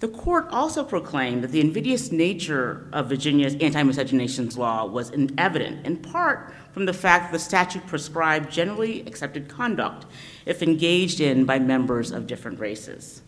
[0.00, 5.96] The court also proclaimed that the invidious nature of Virginia's anti-miscegenation law was evident, in
[5.96, 10.06] part from the fact that the statute prescribed generally accepted conduct
[10.46, 13.22] if engaged in by members of different races.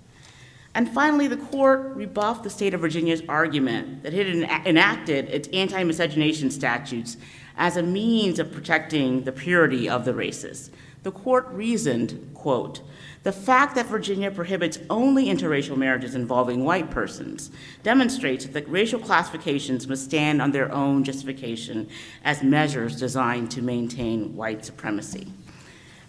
[0.73, 5.49] And finally, the court rebuffed the state of Virginia's argument that it had enacted its
[5.49, 7.17] anti miscegenation statutes
[7.57, 10.71] as a means of protecting the purity of the races.
[11.03, 12.83] The court reasoned, quote,
[13.23, 17.51] the fact that Virginia prohibits only interracial marriages involving white persons
[17.83, 21.89] demonstrates that racial classifications must stand on their own justification
[22.25, 25.27] as measures designed to maintain white supremacy.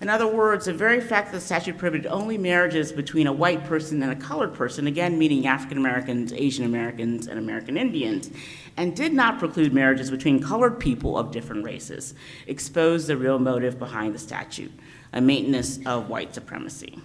[0.02, 3.64] In other words, the very fact that the statute prohibited only marriages between a white
[3.66, 8.32] person and a colored person, again meaning African Americans, Asian Americans, and American Indians,
[8.78, 12.16] and did not preclude marriages between colored people of different races,
[12.48, 14.72] exposed the real motive behind the statute,
[15.14, 16.98] a maintenance of white supremacy.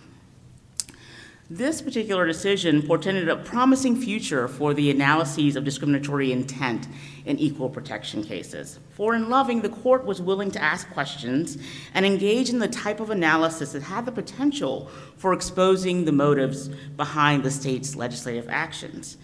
[1.49, 6.89] This particular decision portended a promising future for the analyses of discriminatory intent
[7.25, 8.81] in equal protection cases.
[8.91, 11.57] For in Loving, the court was willing to ask questions
[11.95, 16.67] and engage in the type of analysis that had the potential for exposing the motives
[16.97, 19.17] behind the state's legislative actions.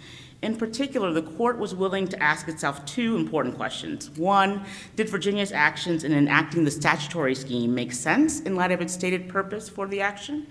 [0.42, 4.11] In particular, the court was willing to ask itself two important questions.
[4.11, 8.92] One, did Virginia's actions in enacting the statutory scheme make sense in light of its
[8.92, 10.46] stated purpose for the action?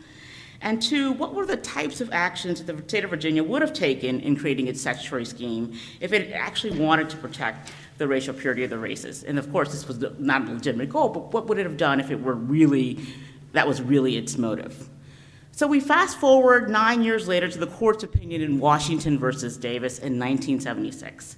[0.61, 3.73] And two, what were the types of actions that the state of Virginia would have
[3.73, 8.63] taken in creating its statutory scheme if it actually wanted to protect the racial purity
[8.63, 9.23] of the races?
[9.23, 11.99] And of course, this was not a legitimate goal, but what would it have done
[11.99, 12.99] if it were really,
[13.53, 14.87] that was really its motive?
[15.51, 19.97] So we fast forward nine years later to the court's opinion in Washington versus Davis
[19.97, 21.37] in 1976.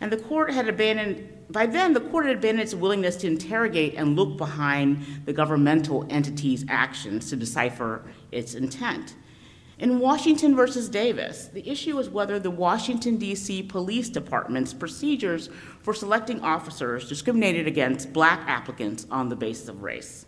[0.00, 3.94] And the court had abandoned, by then, the court had abandoned its willingness to interrogate
[3.94, 9.14] and look behind the governmental entity's actions to decipher its intent.
[9.78, 13.64] In Washington versus Davis, the issue was whether the Washington, D.C.
[13.64, 15.48] Police Department's procedures
[15.82, 20.26] for selecting officers discriminated against black applicants on the basis of race.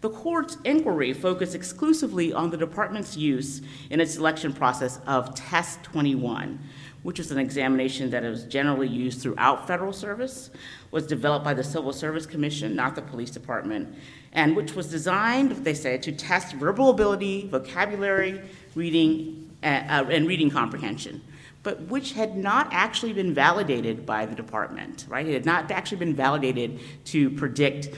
[0.00, 5.84] The court's inquiry focused exclusively on the department's use in its selection process of Test
[5.84, 6.58] 21,
[7.04, 10.50] which was an examination that is generally used throughout federal service,
[10.92, 13.92] was developed by the Civil Service Commission, not the police department,
[14.32, 18.40] and which was designed, they say, to test verbal ability, vocabulary,
[18.74, 21.20] reading, uh, uh, and reading comprehension,
[21.62, 25.26] but which had not actually been validated by the department, right?
[25.26, 27.88] It had not actually been validated to predict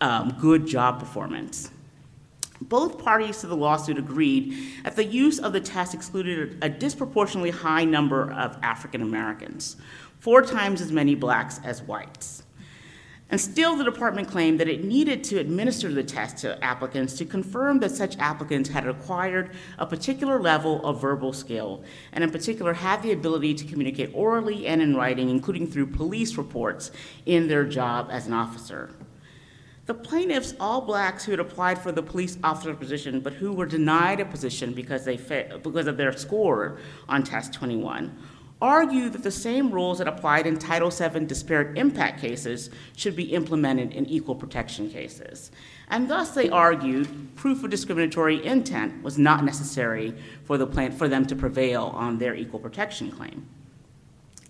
[0.00, 1.70] um, good job performance.
[2.62, 7.50] Both parties to the lawsuit agreed that the use of the test excluded a disproportionately
[7.50, 9.76] high number of African Americans,
[10.20, 12.44] four times as many blacks as whites.
[13.30, 17.24] And still, the department claimed that it needed to administer the test to applicants to
[17.24, 22.72] confirm that such applicants had acquired a particular level of verbal skill, and in particular
[22.72, 26.90] had the ability to communicate orally and in writing, including through police reports,
[27.24, 28.90] in their job as an officer.
[29.86, 33.66] The plaintiffs, all blacks who had applied for the police officer position but who were
[33.66, 36.78] denied a position because, they fa- because of their score
[37.08, 38.16] on Test 21,
[38.60, 43.32] argued that the same rules that applied in Title VII disparate impact cases should be
[43.32, 45.50] implemented in equal protection cases.
[45.88, 51.08] And thus, they argued proof of discriminatory intent was not necessary for, the plan- for
[51.08, 53.48] them to prevail on their equal protection claim.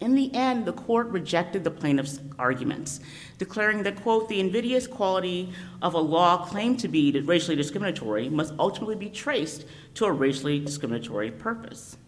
[0.01, 3.01] In the end, the court rejected the plaintiff's arguments,
[3.37, 8.55] declaring that, quote, the invidious quality of a law claimed to be racially discriminatory must
[8.59, 11.99] ultimately be traced to a racially discriminatory purpose.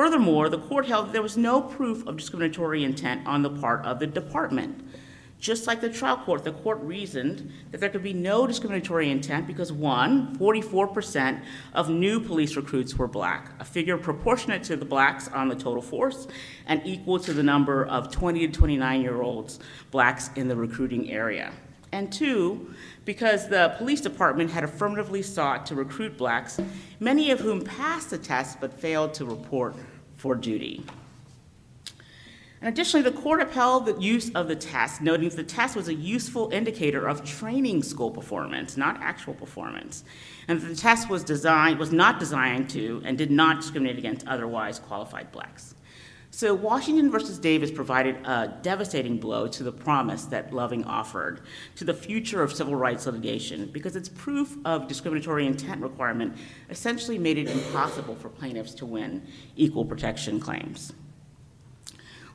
[0.00, 3.98] Furthermore, the court held there was no proof of discriminatory intent on the part of
[3.98, 4.82] the department.
[5.38, 9.46] Just like the trial court, the court reasoned that there could be no discriminatory intent
[9.46, 11.42] because, one, 44%
[11.74, 15.82] of new police recruits were black, a figure proportionate to the blacks on the total
[15.82, 16.28] force
[16.66, 19.58] and equal to the number of 20 to 29 year olds
[19.90, 21.52] blacks in the recruiting area.
[21.92, 22.72] And two,
[23.04, 26.58] because the police department had affirmatively sought to recruit blacks,
[27.00, 29.74] many of whom passed the test but failed to report
[30.20, 30.84] for duty.
[32.60, 35.88] And additionally, the court upheld the use of the test, noting that the test was
[35.88, 40.04] a useful indicator of training school performance, not actual performance.
[40.46, 44.28] And that the test was designed was not designed to and did not discriminate against
[44.28, 45.74] otherwise qualified blacks.
[46.40, 51.42] So Washington versus Davis provided a devastating blow to the promise that Loving offered
[51.76, 56.34] to the future of civil rights litigation because its proof of discriminatory intent requirement
[56.70, 59.22] essentially made it impossible for plaintiffs to win
[59.54, 60.94] equal protection claims.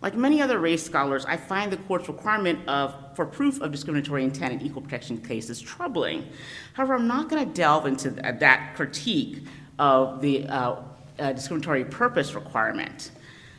[0.04, 4.24] Like many other race scholars, I find the court's requirement of, for proof of discriminatory
[4.24, 6.28] intent in equal protection cases troubling.
[6.74, 9.46] However, I'm not going to delve into that critique
[9.80, 10.76] of the uh,
[11.18, 13.10] uh, discriminatory purpose requirement.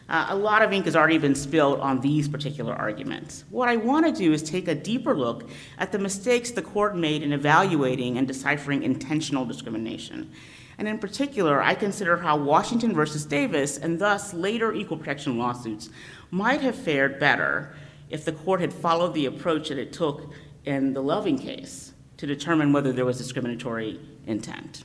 [0.08, 3.44] Uh, a lot of ink has already been spilled on these particular arguments.
[3.50, 5.48] What I want to do is take a deeper look
[5.78, 10.30] at the mistakes the court made in evaluating and deciphering intentional discrimination.
[10.78, 15.90] And in particular, I consider how Washington versus Davis and thus later equal protection lawsuits
[16.30, 17.74] might have fared better
[18.10, 20.30] if the court had followed the approach that it took
[20.64, 24.84] in the Loving case to determine whether there was discriminatory intent.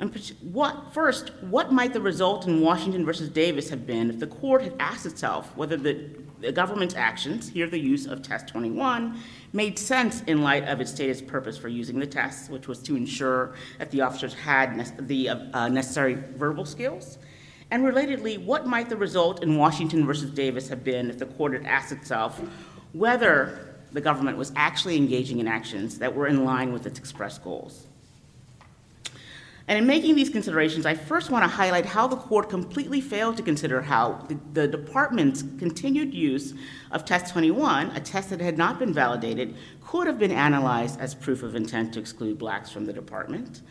[0.00, 4.26] And what, first, what might the result in Washington versus Davis have been if the
[4.26, 6.08] court had asked itself whether the,
[6.40, 9.20] the, government's actions, here the use of Test 21,
[9.52, 12.96] made sense in light of its stated purpose for using the test, which was to
[12.96, 17.18] ensure that the officers had ne- the uh, necessary verbal skills?
[17.70, 21.52] And relatedly, what might the result in Washington versus Davis have been if the court
[21.52, 22.40] had asked itself
[22.94, 27.44] whether the government was actually engaging in actions that were in line with its expressed
[27.44, 27.86] goals?
[29.70, 33.36] And in making these considerations, I first want to highlight how the court completely failed
[33.36, 36.54] to consider how the, the, department's continued use
[36.90, 41.14] of Test 21, a test that had not been validated, could have been analyzed as
[41.14, 43.62] proof of intent to exclude blacks from the department.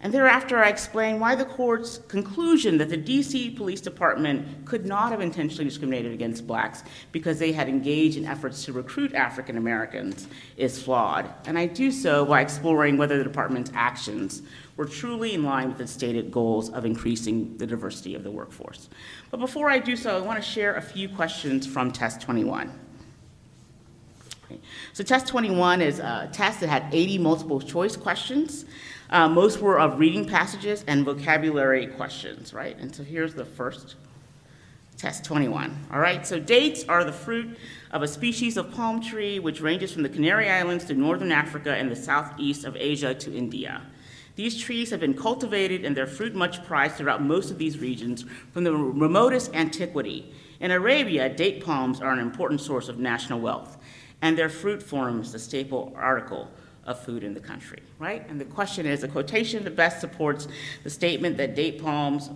[0.00, 5.10] And thereafter, I explain why the court's conclusion that the DC Police Department could not
[5.10, 10.28] have intentionally discriminated against blacks because they had engaged in efforts to recruit African Americans
[10.56, 11.28] is flawed.
[11.46, 14.42] And I do so by exploring whether the department's actions
[14.76, 18.88] were truly in line with its stated goals of increasing the diversity of the workforce.
[19.32, 22.70] But before I do so, I want to share a few questions from Test 21.
[24.44, 24.60] Okay.
[24.92, 28.64] So Test 21 is a test that had 80 multiple choice questions.
[29.10, 32.78] Uh, most were of reading passages and vocabulary questions, right?
[32.78, 33.96] And so here's the first
[34.98, 35.86] test 21.
[35.90, 37.56] All right, so dates are the fruit
[37.90, 41.74] of a species of palm tree which ranges from the Canary Islands to northern Africa
[41.74, 43.80] and the southeast of Asia to India.
[44.36, 48.26] These trees have been cultivated and their fruit much prized throughout most of these regions
[48.52, 50.34] from the remotest antiquity.
[50.60, 53.78] In Arabia, date palms are an important source of national wealth,
[54.20, 56.50] and their fruit forms the staple article
[56.88, 58.26] of food in the country, right?
[58.28, 60.48] And the question is the quotation that best supports
[60.82, 62.30] the statement that date palms,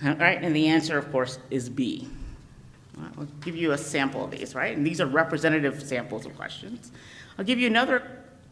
[0.00, 0.38] right?
[0.40, 2.08] And the answer, of course, is B.
[2.96, 4.76] I'll give you a sample of these, right?
[4.76, 6.92] And these are representative samples of questions.
[7.36, 8.08] I'll give you another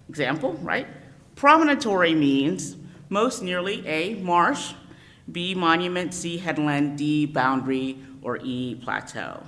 [0.09, 0.89] example, right?
[1.37, 2.77] Promontory means
[3.09, 4.75] most nearly A, marsh,
[5.31, 9.45] B, monument, C, headland, D, boundary, or E, plateau,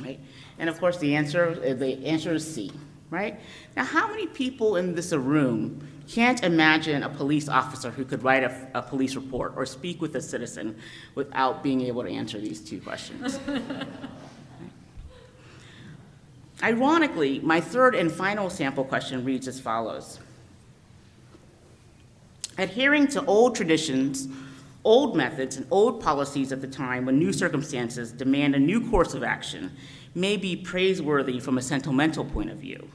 [0.00, 0.20] right?
[0.60, 2.70] And of course, the answer, the answer is C
[3.10, 3.38] right?
[3.76, 8.44] Now, how many people in this room can't imagine a police officer who could write
[8.44, 10.76] a, a police report or speak with a citizen
[11.14, 13.38] without being able to answer these two questions?
[16.62, 20.20] Ironically, my third and final sample question reads as follows
[22.58, 24.28] Adhering to old traditions,
[24.82, 29.12] old methods, and old policies at the time when new circumstances demand a new course
[29.12, 29.70] of action
[30.16, 32.88] may be praiseworthy from a sentimental point of view.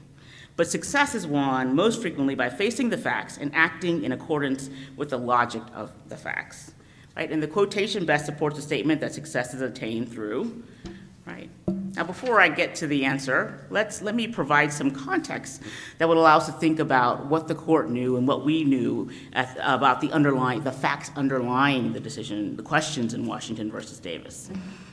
[0.58, 5.12] But success is won most frequently by facing the facts and acting in accordance with
[5.12, 6.74] the logic of the facts.
[7.16, 7.32] Right?
[7.32, 10.64] And the quotation best supports the statement that success is attained through.
[11.26, 11.50] Right?
[11.96, 15.62] Now, before I get to the answer, let's let me provide some context
[15.98, 19.10] that would allow us to think about what the court knew and what we knew
[19.34, 24.50] at, about the underlying, the facts underlying the decision, the questions in Washington versus Davis.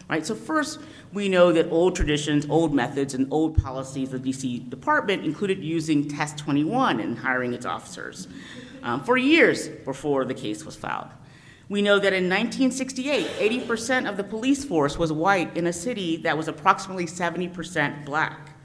[0.09, 0.24] Right.
[0.24, 0.80] So first,
[1.12, 5.62] we know that old traditions, old methods, and old policies of the DC Department included
[5.62, 8.26] using Test 21 in hiring its officers
[8.82, 11.09] um, for years before the case was filed.
[11.68, 13.26] We know that in 1968,
[13.66, 18.57] 80% of the police force was white in a city that was approximately 70% black.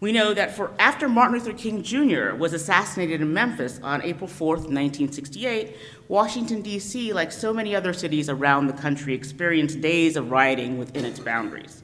[0.00, 2.36] We know that for after Martin Luther King Jr.
[2.36, 5.76] was assassinated in Memphis on April 4th, 1968,
[6.06, 11.04] Washington, D.C., like so many other cities around the country, experienced days of rioting within
[11.04, 11.82] its boundaries.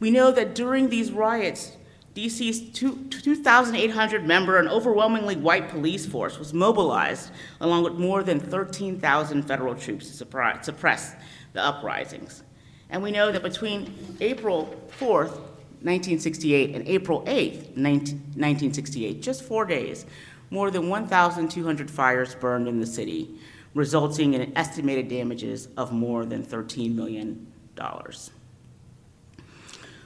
[0.00, 1.76] We know that during these riots,
[2.14, 9.42] DC's 2,800 member and overwhelmingly white police force was mobilized along with more than 13,000
[9.42, 11.14] federal troops to suppress
[11.52, 12.42] the uprisings.
[12.88, 15.42] And we know that between April 4th,
[15.82, 20.06] 1968 and April 8th, 1968, just four days,
[20.50, 23.30] more than 1,200 fires burned in the city,
[23.74, 27.46] resulting in estimated damages of more than $13 million.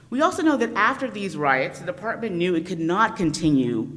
[0.09, 3.89] We also know that after these riots, the department knew it could not continue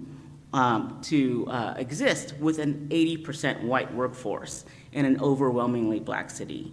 [0.55, 6.73] um, to uh, exist with an 80% white workforce in an overwhelmingly black city.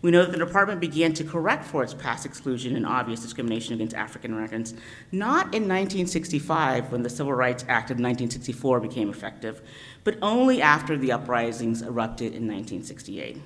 [0.00, 3.74] We know that the department began to correct for its past exclusion and obvious discrimination
[3.74, 4.74] against African Americans,
[5.10, 9.60] not in 1965 when the Civil Rights Act of 1964 became effective,
[10.04, 13.38] but only after the uprisings erupted in 1968.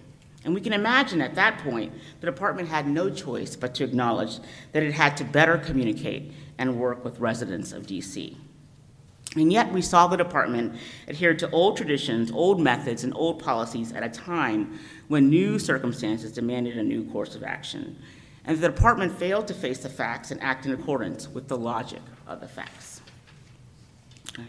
[0.44, 4.38] And we can imagine at that point, the department had no choice but to acknowledge
[4.72, 8.36] that it had to better communicate and work with residents of DC.
[9.34, 10.76] And yet, we saw the department
[11.08, 14.78] adhere to old traditions, old methods, and old policies at a time
[15.08, 17.96] when new circumstances demanded a new course of action.
[18.44, 22.02] And the department failed to face the facts and act in accordance with the logic
[22.26, 23.00] of the facts.
[24.36, 24.48] Right.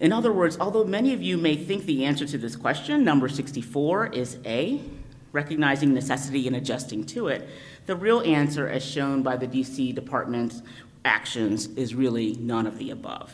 [0.00, 3.28] In other words, although many of you may think the answer to this question, number
[3.28, 4.80] 64, is A,
[5.32, 7.48] recognizing necessity and adjusting to it,
[7.86, 10.62] the real answer, as shown by the DC Department's
[11.04, 13.32] actions, is really none of the above.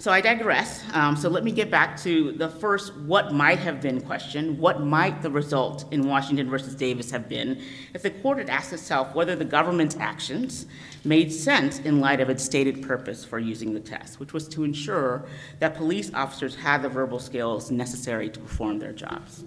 [0.00, 0.82] So I digress.
[0.94, 4.56] Um, so let me get back to the first what might have been question.
[4.56, 8.72] What might the result in Washington versus Davis have been if the court had asked
[8.72, 10.64] itself whether the government's actions
[11.04, 14.64] made sense in light of its stated purpose for using the test, which was to
[14.64, 15.26] ensure
[15.58, 19.44] that police officers had the verbal skills necessary to perform their jobs.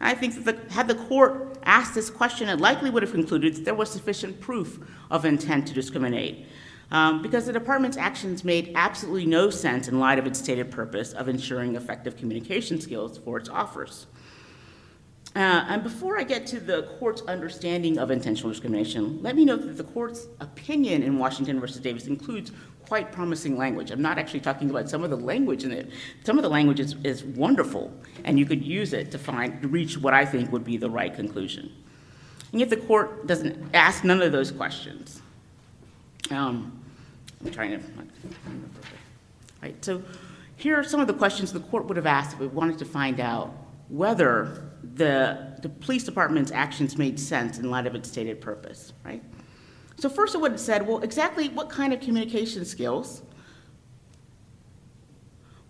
[0.00, 3.54] I think that the, had the court asked this question, it likely would have concluded
[3.54, 4.78] that there was sufficient proof
[5.10, 6.46] of intent to discriminate
[6.94, 11.12] um, because the department's actions made absolutely no sense in light of its stated purpose
[11.12, 14.06] of ensuring effective communication skills for its offers.
[15.34, 19.62] Uh, and before I get to the court's understanding of intentional discrimination, let me note
[19.62, 22.52] that the court's opinion in Washington versus Davis includes
[22.86, 23.90] quite promising language.
[23.90, 25.90] I'm not actually talking about some of the language in it.
[26.22, 27.92] Some of the language is, is wonderful,
[28.22, 30.90] and you could use it to find to reach what I think would be the
[30.90, 31.72] right conclusion.
[32.52, 35.20] And yet the court doesn't ask none of those questions.
[36.30, 36.83] Um,
[37.44, 37.86] I'm trying to.
[39.62, 40.02] Right, so
[40.56, 42.84] here are some of the questions the court would have asked if it wanted to
[42.84, 43.54] find out
[43.88, 49.22] whether the, the police department's actions made sense in light of its stated purpose, right?
[49.96, 53.22] So first it would have said, well, exactly what kind of communication skills,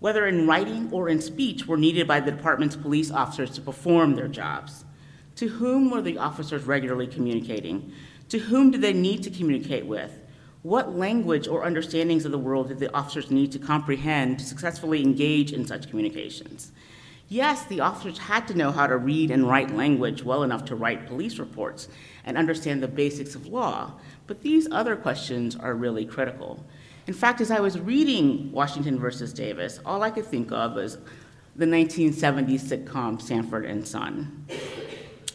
[0.00, 4.14] whether in writing or in speech, were needed by the department's police officers to perform
[4.14, 4.84] their jobs?
[5.36, 7.92] To whom were the officers regularly communicating?
[8.28, 10.12] To whom did they need to communicate with?
[10.64, 15.02] What language or understandings of the world did the officers need to comprehend to successfully
[15.02, 16.72] engage in such communications?
[17.28, 20.74] Yes, the officers had to know how to read and write language well enough to
[20.74, 21.88] write police reports
[22.24, 23.92] and understand the basics of law,
[24.26, 26.64] but these other questions are really critical.
[27.06, 30.96] In fact, as I was reading Washington versus Davis, all I could think of was
[31.54, 34.46] the 1970s sitcom Sanford and Son.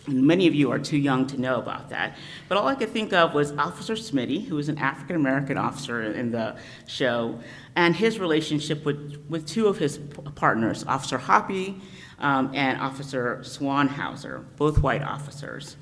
[0.08, 2.18] And many of you are too young to know about that.
[2.48, 6.02] But all I could think of was Officer Smitty, who was an African American officer
[6.02, 6.56] in the
[6.88, 7.40] show,
[7.76, 10.00] and his relationship with, with two of his
[10.36, 11.80] partners, Officer Hoppy
[12.20, 15.78] um, and Officer Swanhauser, both white officers.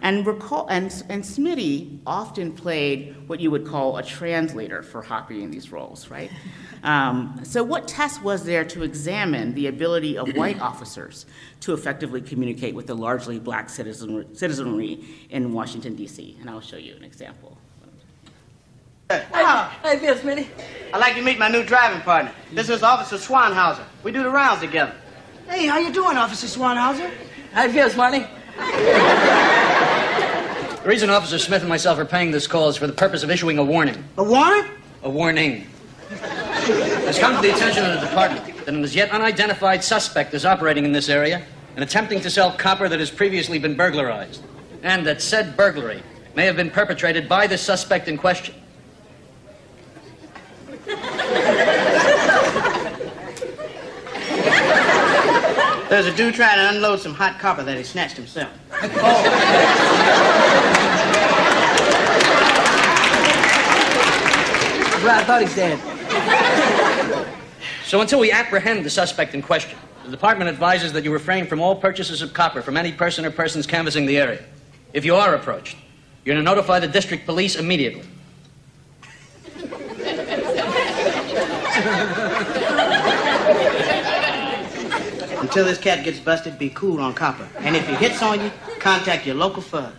[0.00, 5.42] And, recall, and, and Smitty often played what you would call a translator for Hoppy
[5.42, 6.30] in these roles, right?
[6.84, 11.26] Um, so, what test was there to examine the ability of white officers
[11.62, 16.36] to effectively communicate with the largely black citizenry, citizenry in Washington, D.C.?
[16.40, 17.58] And I'll show you an example.
[19.10, 20.46] Ah, hey, Bill Smitty.
[20.92, 22.30] I'd like to meet my new driving partner.
[22.52, 23.84] This is Officer Swanhauser.
[24.04, 24.94] We do the rounds together.
[25.48, 27.10] Hey, how you doing, Officer Swanhauser?
[27.52, 28.26] How you feel, Swanee?
[30.88, 33.30] The reason Officer Smith and myself are paying this call is for the purpose of
[33.30, 34.02] issuing a warning.
[34.16, 34.70] A warrant?
[35.02, 35.66] A warning.
[36.10, 40.46] It's come to the attention of the department that an as yet unidentified suspect is
[40.46, 44.42] operating in this area and attempting to sell copper that has previously been burglarized,
[44.82, 46.02] and that said burglary
[46.34, 48.54] may have been perpetrated by the suspect in question.
[55.88, 58.52] There's a dude trying to unload some hot copper that he snatched himself.
[65.02, 65.78] Well, I thought he's dead.
[67.84, 71.60] So until we apprehend the suspect in question, the department advises that you refrain from
[71.60, 74.44] all purchases of copper from any person or persons canvassing the area.
[74.92, 75.78] If you are approached,
[76.26, 78.02] you're to notify the district police immediately.
[85.48, 87.48] Until this cat gets busted, be cool on copper.
[87.60, 89.94] And if he hits on you, contact your local fuzz.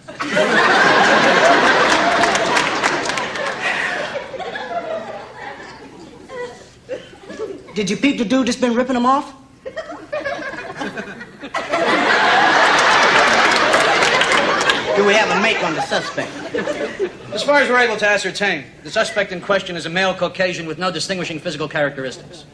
[7.73, 9.33] Did you peep the dude that's been ripping him off?
[14.95, 16.29] Do we have a make on the suspect?
[17.33, 20.67] As far as we're able to ascertain, the suspect in question is a male Caucasian
[20.67, 22.45] with no distinguishing physical characteristics.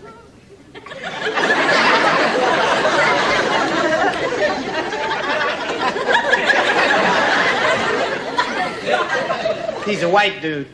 [9.85, 10.67] He's a white dude.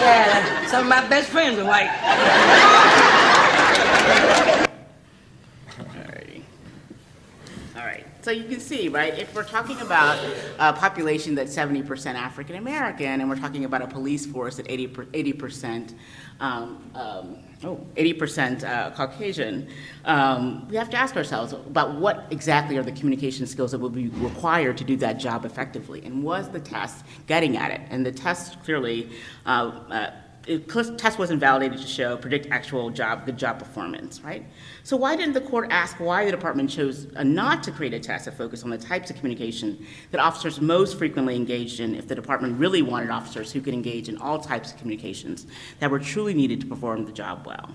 [0.00, 1.88] Yeah, some of my best friends are white.
[5.78, 6.42] Alrighty.
[7.74, 10.22] All right, so you can see, right, if we're talking about
[10.58, 14.70] a population that's seventy percent African American, and we're talking about a police force at
[14.70, 15.94] eighty percent,
[16.38, 19.68] um, um, oh, eighty percent uh, Caucasian,
[20.04, 23.90] um, we have to ask ourselves about what exactly are the communication skills that will
[23.90, 27.80] be required to do that job effectively, and was the test getting at it?
[27.90, 29.10] And the test clearly,
[29.46, 29.48] uh,
[29.90, 30.10] uh,
[30.46, 34.44] it, test wasn't validated to show predict actual job, good job performance, right?
[34.84, 37.98] So why didn't the court ask why the department chose uh, not to create a
[37.98, 42.06] test that focused on the types of communication that officers most frequently engaged in if
[42.06, 45.46] the department really wanted officers who could engage in all types of communications
[45.80, 47.74] that were truly needed to perform the job well?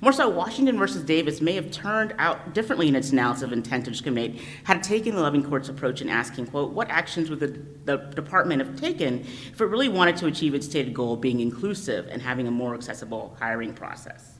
[0.00, 3.84] More so, Washington versus Davis may have turned out differently in its analysis of intent
[3.86, 7.60] to discriminate had taken the Loving Court's approach in asking, quote, what actions would the,
[7.84, 11.40] the department have taken if it really wanted to achieve its stated goal of being
[11.40, 14.39] inclusive and having a more accessible hiring process?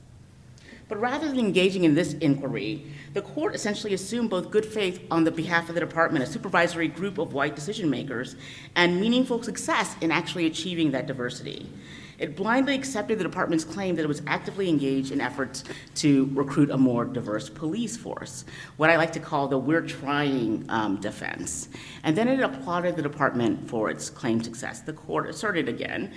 [0.91, 5.23] But rather than engaging in this inquiry, the court essentially assumed both good faith on
[5.23, 8.35] the behalf of the department, a supervisory group of white decision makers,
[8.75, 11.71] and meaningful success in actually achieving that diversity.
[12.19, 15.63] It blindly accepted the department's claim that it was actively engaged in efforts
[15.95, 18.43] to recruit a more diverse police force,
[18.75, 21.69] what I like to call the we're trying um, defense.
[22.03, 24.81] And then it applauded the department for its claimed success.
[24.81, 26.11] The court asserted again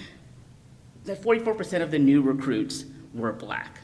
[1.04, 3.78] that 44% of the new recruits were black.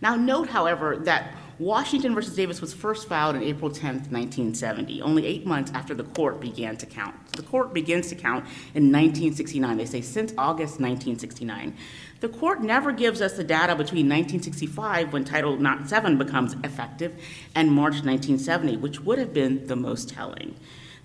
[0.00, 5.24] Now, note, however, that Washington versus Davis was first filed on April 10, 1970, only
[5.24, 7.14] eight months after the court began to count.
[7.32, 8.44] The court begins to count
[8.74, 9.78] in 1969.
[9.78, 11.74] They say since August 1969.
[12.20, 17.14] The court never gives us the data between 1965, when Title VII becomes effective,
[17.54, 20.56] and March 1970, which would have been the most telling.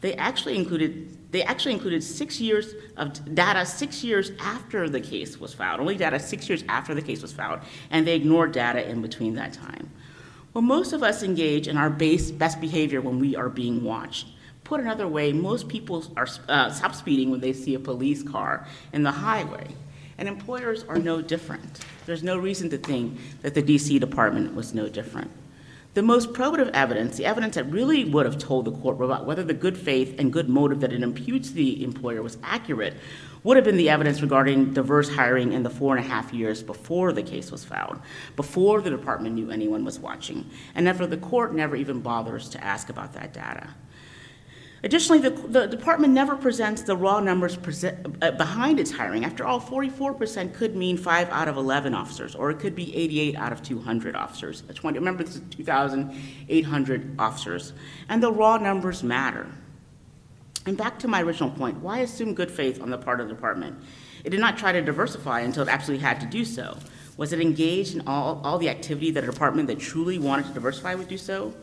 [0.01, 5.39] They actually included they actually included six years of data six years after the case
[5.39, 8.87] was filed, only data six years after the case was filed, and they ignored data
[8.87, 9.89] in between that time.
[10.53, 14.27] Well, most of us engage in our base, best behavior when we are being watched.
[14.65, 18.67] Put another way, most people are, uh, stop speeding when they see a police car
[18.91, 19.67] in the highway.
[20.17, 21.79] And employers are no different.
[22.05, 25.31] There's no reason to think that the DC department was no different.
[25.93, 29.43] The most probative evidence, the evidence that really would have told the court about whether
[29.43, 32.95] the good faith and good motive that it imputes to the employer was accurate,
[33.43, 36.63] would have been the evidence regarding diverse hiring in the four and a half years
[36.63, 37.99] before the case was filed,
[38.37, 42.63] before the department knew anyone was watching, and therefore the court never even bothers to
[42.63, 43.67] ask about that data.
[44.83, 49.23] Additionally, the, the department never presents the raw numbers present, uh, behind its hiring.
[49.23, 53.35] After all, 44% could mean 5 out of 11 officers, or it could be 88
[53.35, 54.63] out of 200 officers.
[54.73, 57.73] 20, remember, this is 2,800 officers.
[58.09, 59.47] And the raw numbers matter.
[60.65, 63.35] And back to my original point, why assume good faith on the part of the
[63.35, 63.77] department?
[64.23, 66.77] It did not try to diversify until it absolutely had to do so.
[67.17, 70.53] Was it engaged in all, all the activity that a department that truly wanted to
[70.53, 71.53] diversify would do so?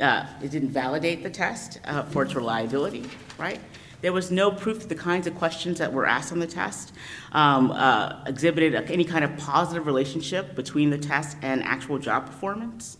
[0.00, 3.04] Uh, it didn't validate the test uh, for its reliability,
[3.38, 3.60] right?
[4.00, 6.92] There was no proof that the kinds of questions that were asked on the test
[7.32, 12.98] um, uh, exhibited any kind of positive relationship between the test and actual job performance.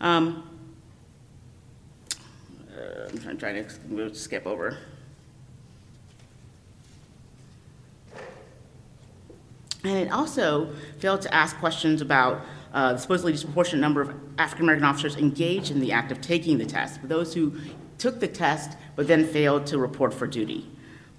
[0.00, 0.48] Um,
[2.72, 4.78] uh, I'm trying, trying to skip over.
[9.82, 14.64] And it also failed to ask questions about uh, the supposedly disproportionate number of African
[14.64, 17.58] American officers engaged in the act of taking the test, but those who
[17.98, 20.70] took the test but then failed to report for duty.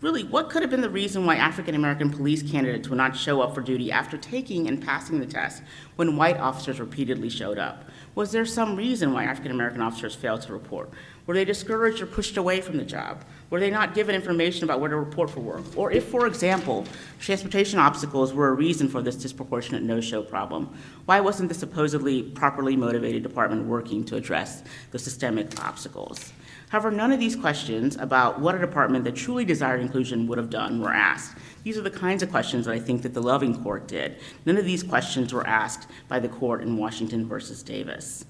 [0.01, 3.41] Really, what could have been the reason why African American police candidates would not show
[3.41, 5.61] up for duty after taking and passing the test
[5.97, 7.83] when white officers repeatedly showed up?
[8.19, 10.89] Was there some reason why African American officers failed to report?
[11.25, 13.23] Were they discouraged or pushed away from the job?
[13.49, 15.63] Were they not given information about where to report for work?
[15.77, 16.85] Or if, for example,
[17.21, 22.75] transportation obstacles were a reason for this disproportionate no-show problem, why wasn't the supposedly properly
[22.75, 26.33] motivated department working to address the systemic obstacles?
[26.67, 30.49] However, none of these questions about what a department that truly desired inclusion would have
[30.49, 31.37] done were asked.
[31.63, 34.17] These are the kinds of questions that I think that the Loving Court did.
[34.45, 38.25] None of these questions were asked by the court in Washington versus Davis.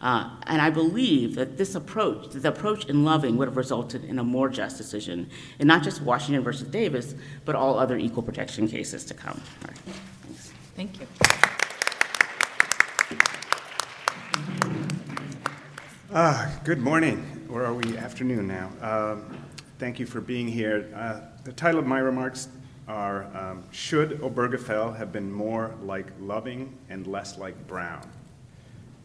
[0.00, 4.18] Uh, and I believe that this approach, the approach in Loving, would have resulted in
[4.18, 5.30] a more just decision
[5.60, 7.14] in not just Washington versus Davis,
[7.44, 9.40] but all other equal protection cases to come.
[10.74, 11.06] Thank you.
[16.10, 18.70] Uh, good morning, or are we afternoon now?
[18.82, 19.38] Um,
[19.78, 20.92] thank you for being here.
[20.94, 22.48] Uh, the title of my remarks
[22.92, 28.06] are um, Should Obergefell have been more like Loving and less like Brown?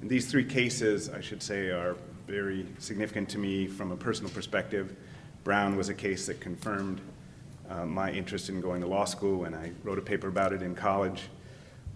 [0.02, 1.96] And these three cases, I should say, are
[2.28, 4.96] very significant to me from a personal perspective.
[5.46, 7.00] Brown was a case that confirmed
[7.70, 10.62] uh, my interest in going to law school, and I wrote a paper about it
[10.62, 11.24] in college.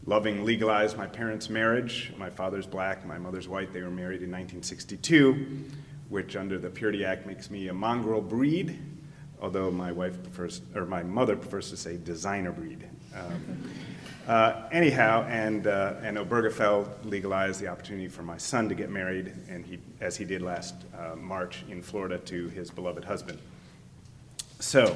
[0.06, 2.14] Loving legalized my parents' marriage.
[2.18, 3.74] My father's black, my mother's white.
[3.74, 5.66] They were married in 1962,
[6.10, 8.80] which under the Purity Act makes me a mongrel breed,
[9.42, 12.88] although my wife prefers, or my mother prefers to say designer breed.
[13.16, 13.70] Um,
[14.28, 19.34] uh, anyhow, and, uh, and Obergefell legalized the opportunity for my son to get married,
[19.50, 23.40] and he, as he did last uh, March in Florida to his beloved husband.
[24.60, 24.96] So,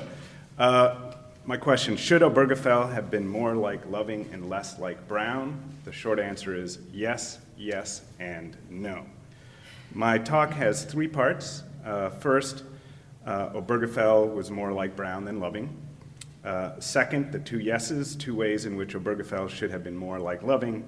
[0.59, 1.13] uh,
[1.47, 5.59] my question, should Obergefell have been more like Loving and less like Brown?
[5.83, 9.05] The short answer is yes, yes, and no.
[9.93, 11.63] My talk has three parts.
[11.83, 12.63] Uh, first,
[13.25, 15.75] uh, Obergefell was more like Brown than Loving.
[16.43, 20.43] Uh, second, the two yeses, two ways in which Obergefell should have been more like
[20.43, 20.85] Loving.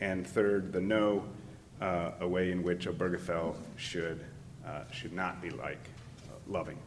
[0.00, 1.24] And third, the no,
[1.80, 4.24] uh, a way in which Obergefell should,
[4.66, 5.88] uh, should not be like
[6.28, 6.78] uh, Loving.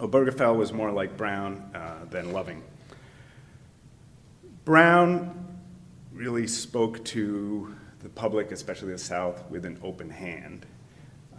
[0.00, 2.62] Obergefell was more like Brown uh, than Loving.
[4.64, 5.48] Brown
[6.12, 10.66] really spoke to the public, especially the South, with an open hand.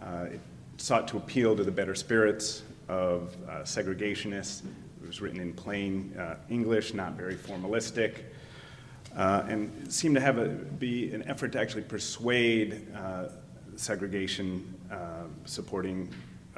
[0.02, 0.40] Uh, it
[0.80, 4.62] sought to appeal to the better spirits of uh, segregationists.
[5.02, 8.20] It was written in plain uh, English, not very formalistic,
[9.14, 13.26] uh, and seemed to have a, be an effort to actually persuade uh,
[13.76, 16.12] segregation uh, supporting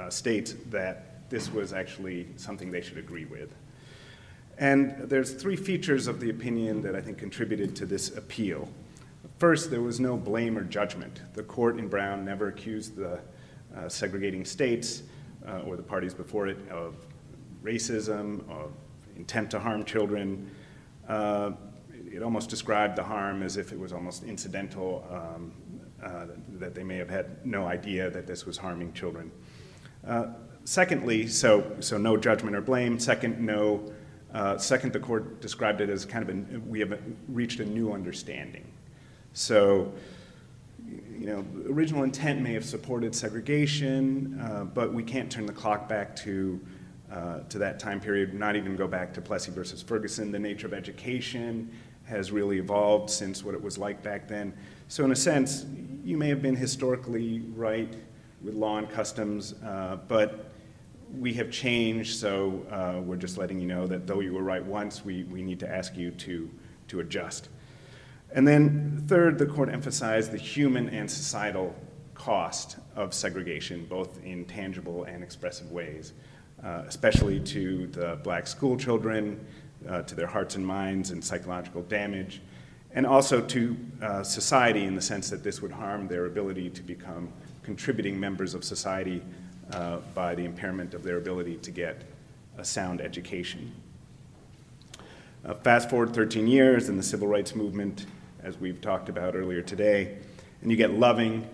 [0.09, 3.55] states that this was actually something they should agree with.
[4.59, 8.69] And there's three features of the opinion that I think contributed to this appeal.
[9.39, 11.21] First, there was no blame or judgment.
[11.35, 13.21] The court in Brown never accused the
[13.77, 15.03] uh, segregating states
[15.47, 16.95] uh, or the parties before it of
[17.63, 18.73] racism, of
[19.17, 20.51] intent to harm children.
[21.09, 21.53] Uh,
[22.13, 25.53] it almost described the harm as if it was almost incidental, um,
[26.03, 26.27] uh,
[26.59, 29.31] that they may have had no idea that this was harming children.
[30.65, 32.99] Secondly, so, so no judgment or blame.
[32.99, 33.93] Second, no.
[34.33, 36.99] Uh, second, the court described it as kind of a, we have
[37.29, 38.65] reached a new understanding.
[39.33, 39.93] So,
[41.23, 45.89] you know, original intent may have supported segregation, uh, but we can't turn the clock
[45.89, 46.61] back to
[47.13, 48.35] uh, to that time period.
[48.35, 50.33] Not even go back to Plessy versus Ferguson.
[50.33, 51.71] The nature of education
[52.07, 54.53] has really evolved since what it was like back then.
[54.89, 55.65] So, in a sense,
[56.03, 57.95] you may have been historically right
[58.43, 60.51] with law and customs, uh, but
[61.17, 64.65] we have changed, so uh, we're just letting you know that though you were right
[64.65, 66.51] once, we, we need to ask you to,
[66.89, 67.49] to adjust.
[68.35, 71.75] And then, third, the court emphasized the human and societal
[72.15, 76.13] cost of segregation, both in tangible and expressive ways,
[76.63, 79.45] uh, especially to the black school children,
[79.89, 82.41] uh, to their hearts and minds and psychological damage,
[82.95, 86.83] and also to uh, society in the sense that this would harm their ability to
[86.83, 87.29] become
[87.63, 89.23] contributing members of society
[89.73, 92.03] uh, by the impairment of their ability to get
[92.59, 93.73] a sound education.
[95.45, 98.07] Uh, fast forward 13 years and the civil rights movement,
[98.43, 100.19] as we've talked about earlier today,
[100.63, 101.49] and you get Loving,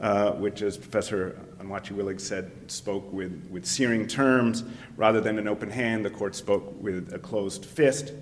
[0.00, 4.64] uh, which, as Professor Onwuachi Willig said, spoke with, with searing terms.
[4.96, 8.12] Rather than an open hand, the court spoke with a closed fist.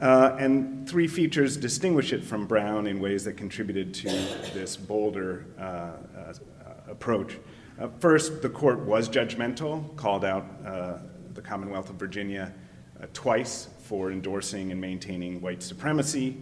[0.00, 4.08] Uh, and three features distinguish it from Brown in ways that contributed to
[4.54, 6.32] this bolder uh, uh,
[6.88, 7.38] approach.
[7.78, 10.98] Uh, first, the court was judgmental, called out uh,
[11.34, 12.54] the Commonwealth of Virginia
[13.12, 16.38] twice for endorsing and maintaining white supremacy.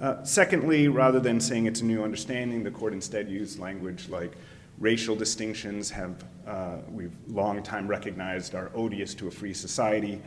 [0.00, 4.32] Uh, secondly, rather than saying it's a new understanding, the court instead used language like
[4.78, 10.20] racial distinctions have, uh, we've long time recognized are odious to a free society.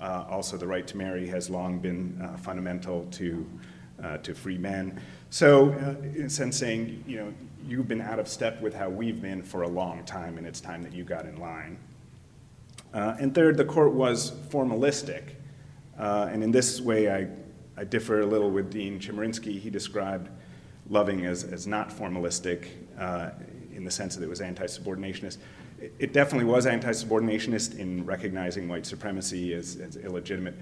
[0.00, 3.46] Uh, also, the right to marry has long been fundamental to,
[4.22, 5.00] to free men.
[5.30, 5.70] So,
[6.14, 7.32] in a sense, saying, you know,
[7.66, 10.60] you've been out of step with how we've been for a long time, and it's
[10.60, 11.78] time that you got in line.
[12.92, 15.30] Uh, and third, the court was formalistic.
[15.98, 17.28] Uh, and in this way, I,
[17.76, 19.58] I differ a little with Dean Chemerinsky.
[19.58, 20.30] He described
[20.90, 22.66] Loving as, as not formalistic
[22.98, 23.30] uh,
[23.74, 25.38] in the sense that it was anti subordinationist.
[25.80, 30.54] It, it definitely was anti subordinationist in recognizing white supremacy as, as illegitimate.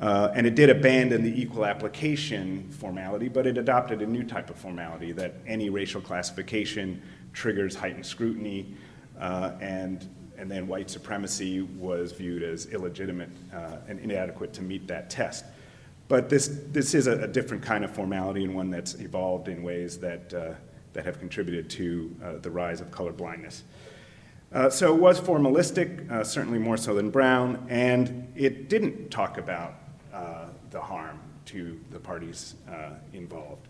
[0.00, 4.50] Uh, and it did abandon the equal application formality, but it adopted a new type
[4.50, 7.00] of formality that any racial classification
[7.32, 8.74] triggers heightened scrutiny,
[9.20, 14.88] uh, and, and then white supremacy was viewed as illegitimate uh, and inadequate to meet
[14.88, 15.44] that test.
[16.08, 19.62] But this, this is a, a, different kind of formality and one that's evolved in
[19.62, 20.52] ways that, uh,
[20.92, 23.64] that have contributed to uh, the rise of color blindness.
[24.52, 29.38] Uh, so it was formalistic, uh, certainly more so than Brown, and it didn't talk
[29.38, 29.74] about
[30.12, 33.66] uh, the harm to the parties uh, involved.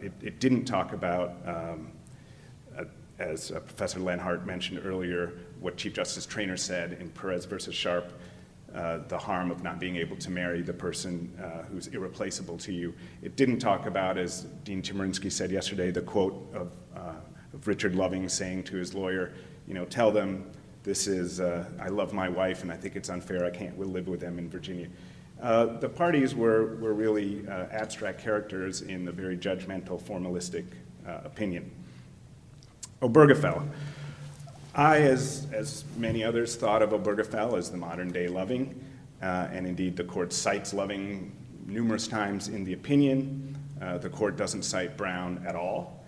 [0.00, 1.90] It, it, didn't talk about um,
[3.18, 8.12] as Professor Lenhardt mentioned earlier, what Chief Justice Traynor said in Perez versus Sharp,
[8.74, 12.72] uh, the harm of not being able to marry the person uh, who's irreplaceable to
[12.72, 12.94] you.
[13.22, 17.14] It didn't talk about, as Dean Chemerinsky said yesterday, the quote of, uh,
[17.54, 19.32] of Richard Loving saying to his lawyer,
[19.66, 20.50] you know, tell them
[20.82, 24.08] this is, uh, I love my wife and I think it's unfair, I can't live
[24.08, 24.88] with them in Virginia.
[25.40, 30.64] Uh, the parties were, were really uh, abstract characters in the very judgmental, formalistic
[31.06, 31.70] uh, opinion.
[33.02, 33.68] Obergefell.
[34.78, 38.80] I, as, as many others, thought of Obergefell as the modern day Loving,
[39.20, 41.34] uh, and indeed the court cites Loving
[41.66, 43.58] numerous times in the opinion.
[43.82, 46.06] Uh, the court doesn't cite Brown at all.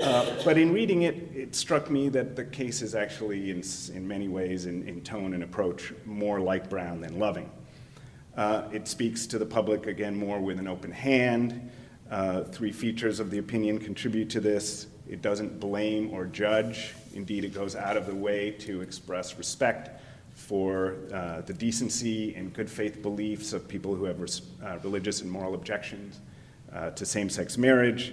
[0.00, 4.06] Uh, but in reading it, it struck me that the case is actually, in, in
[4.06, 7.50] many ways, in, in tone and approach, more like Brown than Loving.
[8.36, 11.72] Uh, it speaks to the public, again, more with an open hand.
[12.08, 14.86] Uh, three features of the opinion contribute to this.
[15.08, 16.94] It doesn't blame or judge.
[17.16, 20.02] Indeed, it goes out of the way to express respect
[20.34, 25.22] for uh, the decency and good faith beliefs of people who have res- uh, religious
[25.22, 26.20] and moral objections
[26.74, 28.12] uh, to same sex marriage.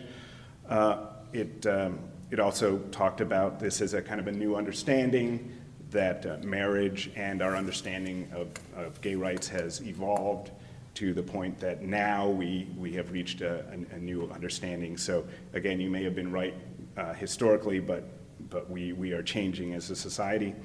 [0.70, 2.00] Uh, it, um,
[2.32, 5.52] it also talked about this as a kind of a new understanding
[5.92, 10.50] that uh, marriage and our understanding of, of gay rights has evolved
[10.94, 14.96] to the point that now we, we have reached a, a, a new understanding.
[14.96, 16.54] So again, you may have been right
[16.96, 18.08] uh, historically, but,
[18.54, 20.56] but we, we are changing as a society.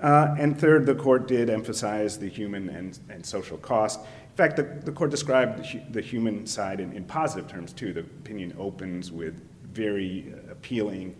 [0.00, 4.00] Uh, and third, the court did emphasize the human and, and social cost.
[4.00, 7.72] In fact, the, the court described the, hu the human side in, in positive terms
[7.72, 7.92] too.
[7.92, 9.38] The opinion opens with
[9.74, 11.14] very appealing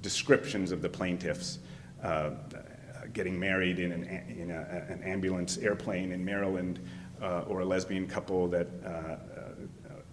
[0.00, 1.58] descriptions of the plaintiffs.
[2.02, 2.30] Uh,
[3.12, 6.80] getting married in an, in a, an ambulance airplane in Maryland,
[7.22, 9.16] uh, or a lesbian couple that uh, uh,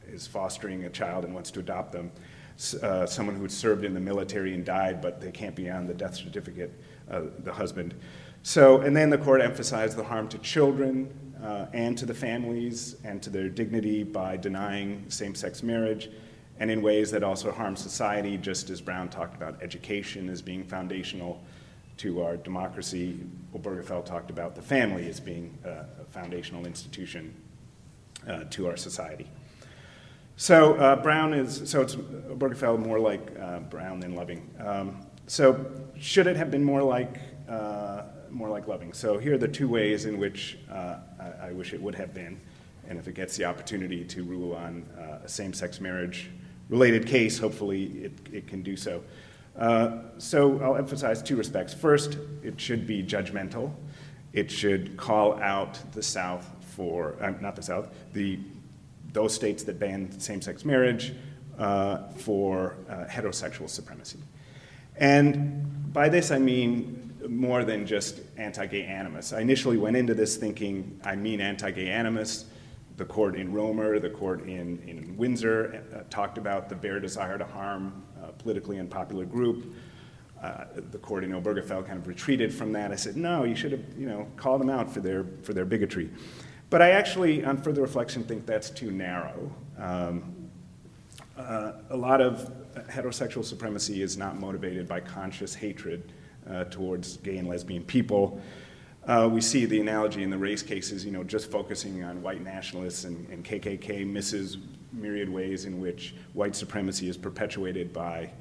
[0.08, 2.12] is fostering a child and wants to adopt them,
[2.82, 5.94] uh, someone who served in the military and died, but they can't be on the
[5.94, 6.72] death certificate,
[7.10, 7.94] uh, the husband.
[8.44, 11.10] So, and then the court emphasized the harm to children
[11.42, 16.10] uh, and to the families and to their dignity by denying same sex marriage
[16.60, 20.64] and in ways that also harm society, just as Brown talked about education as being
[20.64, 21.42] foundational
[21.98, 23.20] to our democracy.
[23.56, 25.70] Obergefell talked about the family as being a,
[26.02, 27.34] a foundational institution
[28.28, 29.28] uh, to our society.
[30.36, 34.50] So uh, Brown is, so it's Obergefell more like uh, Brown than Loving.
[34.60, 35.64] Um, so
[35.98, 38.94] should it have been more like, uh, more like Loving?
[38.94, 42.16] So here are the two ways in which uh, I, I, wish it would have
[42.16, 42.42] been.
[42.90, 46.32] And if it gets the opportunity to rule on uh, a same-sex marriage
[46.68, 49.04] related case, hopefully it, it can do so.
[49.56, 51.76] Uh, so I'll emphasize two respects.
[51.76, 53.72] First, it should be judgmental.
[54.34, 58.40] It should call out the South for, not the South, the,
[59.14, 61.14] those states that ban same-sex marriage
[61.58, 64.20] uh, for uh, heterosexual supremacy.
[64.98, 67.00] And by this I mean
[67.30, 69.32] more than just anti-gay animus.
[69.32, 72.46] I initially went into this thinking I mean anti-gay animus.
[72.98, 77.38] The court in Romer, the court in, in Windsor uh, talked about the bare desire
[77.38, 79.74] to harm a politically unpopular group.
[80.42, 82.92] Uh, the court in Obergefell kind of retreated from that.
[82.92, 85.66] I said, no, you should have, you know, called them out for their, for their
[85.66, 86.10] bigotry.
[86.74, 89.54] But I actually, on further reflection, think that's too narrow.
[89.78, 90.50] Um,
[91.38, 92.52] uh, a lot of
[92.90, 96.12] heterosexual supremacy is not motivated by conscious hatred
[96.50, 98.42] uh, towards gay and lesbian people.
[99.06, 102.42] Uh, we see the analogy in the race cases, you know, just focusing on white
[102.42, 104.58] nationalists and, and KKK misses
[104.92, 108.32] myriad ways in which white supremacy is perpetuated by,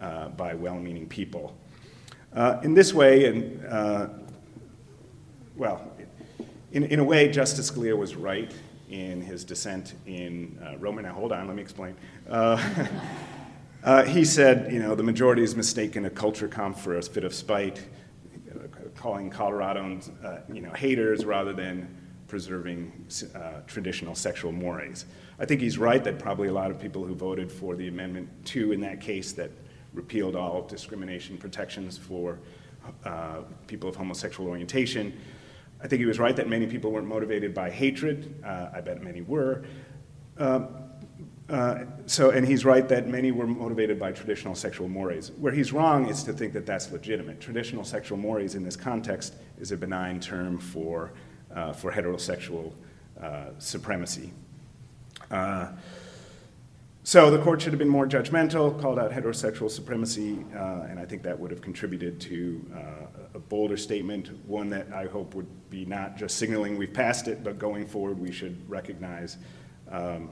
[0.00, 1.58] uh, by well-meaning people.
[2.34, 4.06] Uh, in this way, and uh,
[5.56, 5.89] well,
[6.72, 8.52] in, in a way, Justice Scalia was right
[8.88, 11.02] in his dissent in uh, Romer.
[11.02, 11.96] Now, hold on, let me explain.
[12.28, 12.62] Uh,
[13.84, 17.34] uh, he said, you know, the majority is mistaken a Kulturkampf for a fit of
[17.34, 17.80] spite,
[18.96, 20.10] calling Coloradans,
[20.52, 21.96] you know, haters rather than
[22.28, 22.92] preserving
[23.66, 25.06] traditional sexual mores.
[25.38, 28.28] I think he's right that probably a lot of people who voted for the Amendment
[28.44, 29.50] 2 in that case that
[29.94, 32.38] repealed all discrimination protections for
[33.04, 35.18] uh, people of homosexual orientation.
[35.82, 38.42] I think he was right that many people weren't motivated by hatred.
[38.44, 39.64] Uh, I bet many were.
[40.38, 40.66] Uh,
[41.48, 45.32] uh, so, and he's right that many were motivated by traditional sexual mores.
[45.32, 47.40] Where he's wrong is to think that that's legitimate.
[47.40, 51.12] Traditional sexual mores in this context is a benign term for,
[51.54, 52.72] uh, for heterosexual
[53.20, 54.32] uh, supremacy.
[57.10, 61.04] So the court should have been more judgmental, called out heterosexual supremacy, uh, and I
[61.04, 62.78] think that would have contributed to uh,
[63.34, 67.42] a bolder statement, one that I hope would be not just signaling we've passed it,
[67.42, 69.38] but going forward we should recognize
[69.90, 70.30] um,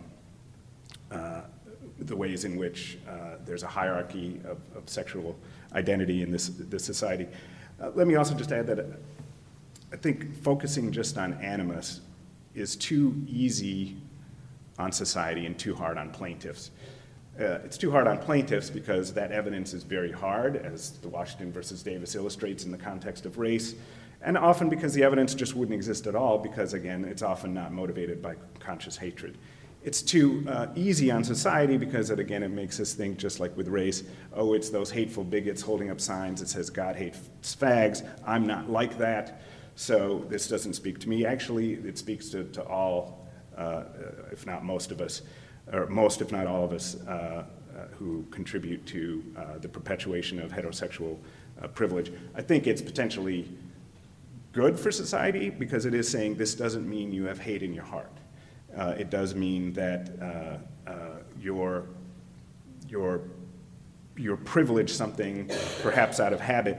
[1.10, 1.40] uh,
[1.98, 5.36] the ways in which uh, there's a hierarchy of, of, sexual
[5.72, 7.26] identity in this, this society.
[7.82, 8.84] Uh, let me also just add that uh,
[9.92, 12.02] I think focusing just on animus
[12.54, 13.96] is too easy
[14.78, 16.70] on society and too hard on plaintiffs.
[17.38, 21.52] Uh, it's too hard on plaintiffs because that evidence is very hard, as the Washington
[21.52, 23.76] versus Davis illustrates in the context of race,
[24.22, 27.72] and often because the evidence just wouldn't exist at all because, again, it's often not
[27.72, 29.38] motivated by conscious hatred.
[29.84, 33.56] It's too uh, easy on society because, it, again, it makes us think, just like
[33.56, 34.02] with race,
[34.32, 38.04] oh, it's those hateful bigots holding up signs that says God hates fags.
[38.26, 39.42] I'm not like that,
[39.76, 41.24] so this doesn't speak to me.
[41.24, 43.17] Actually, it speaks to, to all,
[44.30, 45.22] if not most of us,
[45.72, 47.44] or most, if not all of us, uh,
[47.76, 51.18] uh who contribute to uh, the perpetuation of heterosexual
[51.62, 52.12] uh, privilege.
[52.34, 53.48] I think it's potentially
[54.52, 57.84] good for society because it is saying this doesn't mean you have hate in your
[57.84, 58.12] heart.
[58.76, 60.92] Uh, it does mean that uh, uh,
[61.40, 61.86] you're,
[62.88, 63.22] you're,
[64.16, 65.50] you're privileged something,
[65.82, 66.78] perhaps out of habit,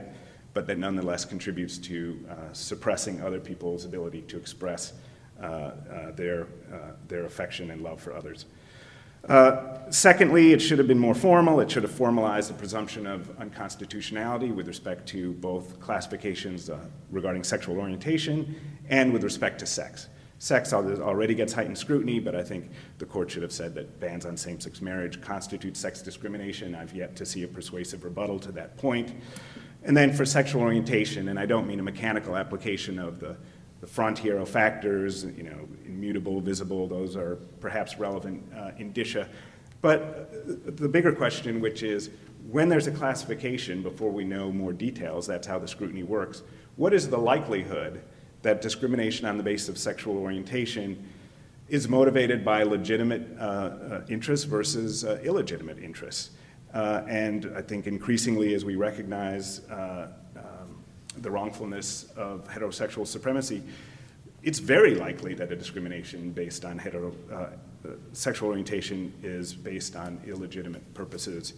[0.54, 5.09] but that nonetheless contributes to uh, suppressing other people's ability to express uh, uh,
[6.16, 6.46] their,
[7.08, 8.46] their affection and love for others.
[9.28, 11.60] Uh, secondly, it should have been more formal.
[11.60, 16.78] It should have formalized the presumption of unconstitutionality with respect to both classifications uh,
[17.10, 18.56] regarding sexual orientation
[18.88, 20.08] and with respect to sex.
[20.38, 24.24] Sex already gets heightened scrutiny, but I think the court should have said that bans
[24.24, 26.74] on same sex marriage constitute sex discrimination.
[26.74, 29.12] I've yet to see a persuasive rebuttal to that point.
[29.82, 33.36] And then for sexual orientation, and I don't mean a mechanical application of the
[33.80, 39.28] the Frontiero factors, you know, immutable, visible, those are perhaps relevant uh, indicia.
[39.80, 42.10] But the bigger question, which is
[42.50, 46.42] when there's a classification before we know more details, that's how the scrutiny works,
[46.76, 48.02] what is the likelihood
[48.42, 51.06] that discrimination on the basis of sexual orientation
[51.68, 56.30] is motivated by legitimate uh, uh, interests versus uh, illegitimate interests?
[56.74, 60.12] Uh, and I think increasingly as we recognize uh,
[61.18, 63.62] the wrongfulness of heterosexual supremacy,
[64.42, 67.46] it's very likely that a discrimination based on hetero, uh,
[68.12, 71.54] sexual orientation is based on illegitimate purposes.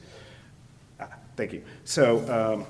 [1.00, 1.62] Ah, thank you.
[1.84, 2.66] So, um,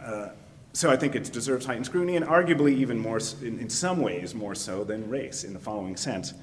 [0.00, 0.28] uh,
[0.72, 4.34] so I think it deserves heightened scrutiny, and arguably even more, in, in some ways,
[4.34, 6.34] more so than race, in the following sense.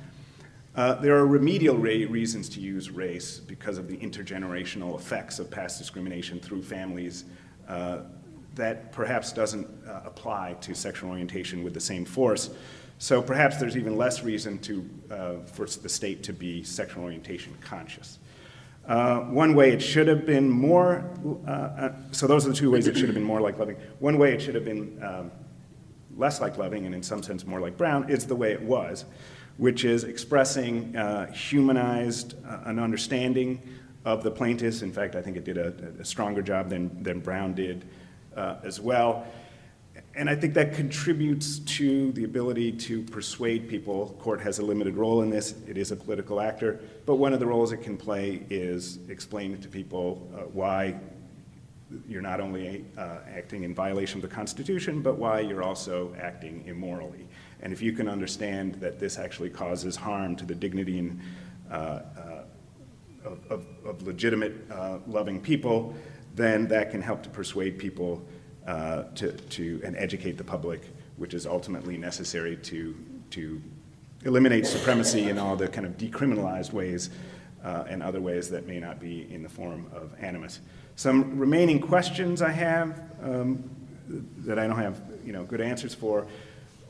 [0.76, 5.78] Uh, there are remedial reasons to use race because of the intergenerational effects of past
[5.78, 7.26] discrimination through families
[7.68, 8.00] uh,
[8.56, 12.52] that perhaps doesn't uh, apply to sexual orientation with the same force.
[13.00, 17.54] So perhaps there's even less reason to, uh, for the state to be sexual orientation
[17.62, 18.20] conscious.
[18.88, 21.10] Uh, one way it should have been more,
[21.48, 23.78] uh, uh, so those are the two ways it should have been more like Loving.
[24.00, 25.32] One way it should have been um,
[26.18, 29.06] less like Loving, and in some sense more like Brown, is the way it was,
[29.58, 32.36] which is expressing uh, humanized
[32.66, 33.62] an understanding
[34.04, 34.82] of the plaintiffs.
[34.82, 37.86] In fact, I think it did a, a stronger job than, than Brown did
[38.36, 39.26] uh, as well.
[40.16, 44.16] And I think that contributes to the ability to persuade people.
[44.20, 45.56] Court has a limited role in this.
[45.68, 46.80] It is a political actor.
[47.06, 51.00] But one of the roles it can play is explain to people uh, why
[52.08, 56.64] you're not only uh, acting in violation of the Constitution, but why you're also acting
[56.66, 57.28] immorally.
[57.62, 61.20] And if you can understand that this actually causes harm to the dignity and,
[61.72, 62.44] uh, uh
[63.26, 65.96] of, of, of, legitimate, uh, loving people,
[66.36, 68.24] then that can help to persuade people
[68.68, 70.82] uh, to, to, and educate the public,
[71.18, 72.96] which is ultimately necessary to,
[73.30, 73.62] to
[74.26, 77.10] eliminate supremacy in all the kind of decriminalized ways
[77.64, 80.60] uh, and other ways that may not be in the form of animus.
[80.96, 83.70] Some remaining questions I have um,
[84.40, 86.28] that I don't have you know, good answers for.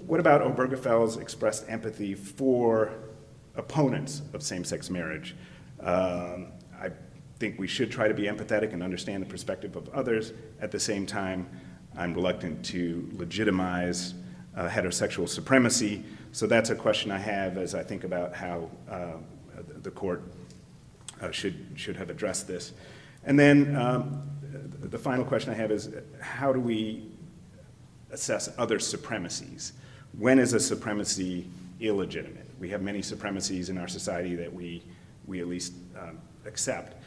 [0.05, 2.91] What about Obergefell's expressed empathy for
[3.55, 5.35] opponents of same-sex marriage?
[5.79, 6.47] Um,
[7.39, 10.33] think we should try to be empathetic and understand the perspective of others.
[10.61, 11.49] At the same time,
[11.97, 14.13] I'm reluctant to legitimize
[14.55, 16.03] uh, heterosexual supremacy.
[16.31, 19.13] So that's a question I have as I think about how uh,
[19.81, 20.23] the court
[21.21, 22.73] uh, should, should have addressed this.
[23.25, 24.23] And then um,
[24.79, 27.09] the final question I have is how do we
[28.11, 29.73] assess other supremacies?
[30.17, 31.47] When is a supremacy
[31.79, 32.47] illegitimate?
[32.59, 34.83] We have many supremacies in our society that we,
[35.25, 37.01] we at least um, accept.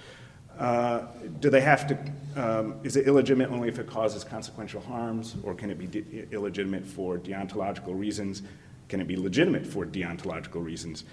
[0.58, 1.02] Uh,
[1.40, 1.98] do they have to,
[2.36, 6.26] um, is it illegitimate only if it causes consequential harms, or can it be de-
[6.32, 8.42] illegitimate for deontological reasons?
[8.88, 11.04] Can it be legitimate for deontological reasons?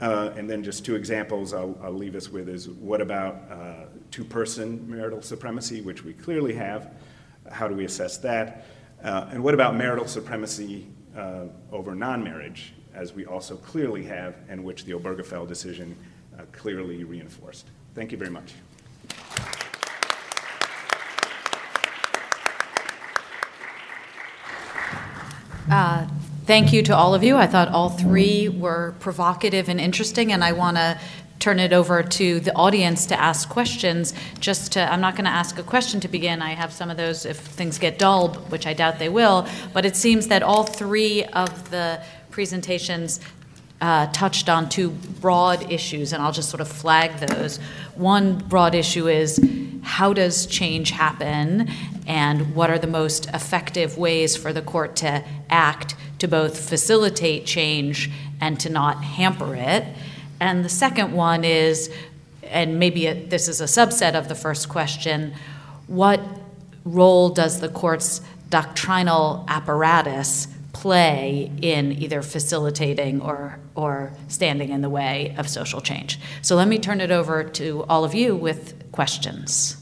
[0.00, 3.84] Uh, and then just two examples I'll, I'll, leave us with is what about uh,
[4.10, 6.90] two person marital supremacy, which we clearly have?
[7.50, 8.64] How do we assess that?
[9.02, 14.36] Uh, and what about marital supremacy uh, over non marriage, as we also clearly have,
[14.48, 15.96] and which the Obergefell decision
[16.52, 17.66] clearly reinforced?
[17.94, 18.54] Thank you very much.
[25.70, 26.06] Uh,
[26.46, 27.36] Thank you to all of you.
[27.36, 30.98] I thought all three were provocative and interesting, and I want to
[31.38, 34.14] turn it over to the audience to ask questions.
[34.40, 36.42] Just to, I'm not going to ask a question to begin.
[36.42, 39.46] I have some of those if things get dull, which I doubt they will.
[39.72, 43.20] But it seems that all three of the presentations
[43.80, 44.90] uh, touched on two
[45.20, 47.58] broad issues, and I'll just sort of flag those.
[47.94, 49.40] One broad issue is
[49.82, 51.70] how does change happen,
[52.10, 57.46] and what are the most effective ways for the court to act to both facilitate
[57.46, 59.84] change and to not hamper it?
[60.40, 61.88] And the second one is,
[62.42, 65.34] and maybe it, this is a subset of the first question,
[65.86, 66.20] what
[66.84, 74.90] role does the court's doctrinal apparatus play in either facilitating or, or standing in the
[74.90, 76.18] way of social change.
[76.42, 79.79] So let me turn it over to all of you with questions.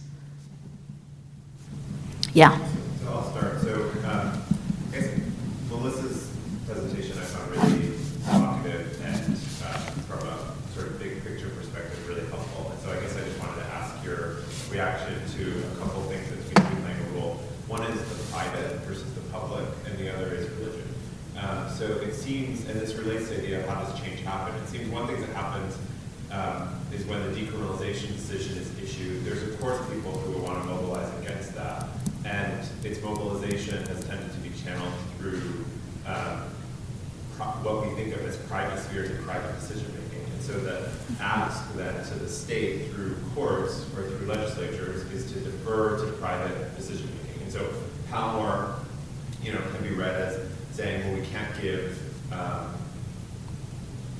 [2.34, 2.56] Yeah.
[3.02, 3.60] So I'll start.
[3.60, 3.74] So
[4.06, 4.42] um,
[4.92, 5.10] I guess
[5.70, 6.30] Melissa's
[6.66, 9.32] presentation I found really provocative and
[9.64, 10.38] uh, from a
[10.74, 12.70] sort of big picture perspective really helpful.
[12.70, 14.36] And so I guess I just wanted to ask your
[14.70, 17.40] reaction to a couple of things that seem to be playing a role.
[17.66, 20.88] One is the private versus the public, and the other is religion.
[21.38, 24.54] Um, so it seems, and this relates to the idea of how does change happen.
[24.62, 25.76] It seems one thing that happens
[26.30, 30.62] um, is when the decriminalization decision is issued, there's of course people who will want
[30.62, 31.86] to mobilize against that.
[32.28, 35.64] And its mobilization has tended to be channeled through
[36.06, 36.42] um,
[37.62, 40.30] what we think of as private spheres and private decision making.
[40.32, 45.40] And so the ask then to the state through courts or through legislatures is to
[45.40, 47.42] defer to private decision making.
[47.44, 47.72] And so
[48.10, 48.74] Palmore,
[49.42, 50.40] you know, can be read as
[50.72, 51.98] saying, well, we can't give
[52.32, 52.74] um,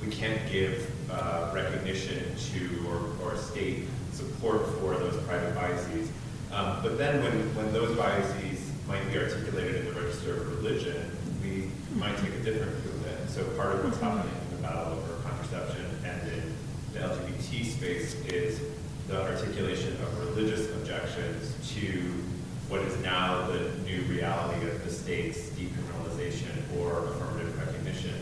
[0.01, 6.09] we can't give uh, recognition to or, or state support for those private biases.
[6.51, 11.11] Um, but then when, when those biases might be articulated in the register of religion,
[11.43, 13.29] we might take a different view of it.
[13.29, 16.55] So part of what's happening in the battle over contraception and in
[16.93, 18.61] the LGBT space is
[19.07, 22.13] the articulation of religious objections to
[22.67, 28.13] what is now the new reality of the state's decriminalization or affirmative recognition.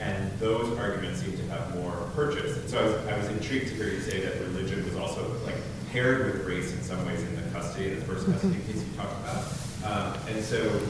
[0.00, 2.56] And those arguments seem to have more purchase.
[2.56, 5.34] And so I was, I was intrigued to hear you say that religion was also
[5.44, 5.56] like
[5.94, 9.14] paired with race in some ways in the custody, the first custody case you talked
[9.20, 9.44] about.
[9.86, 10.80] Um, and so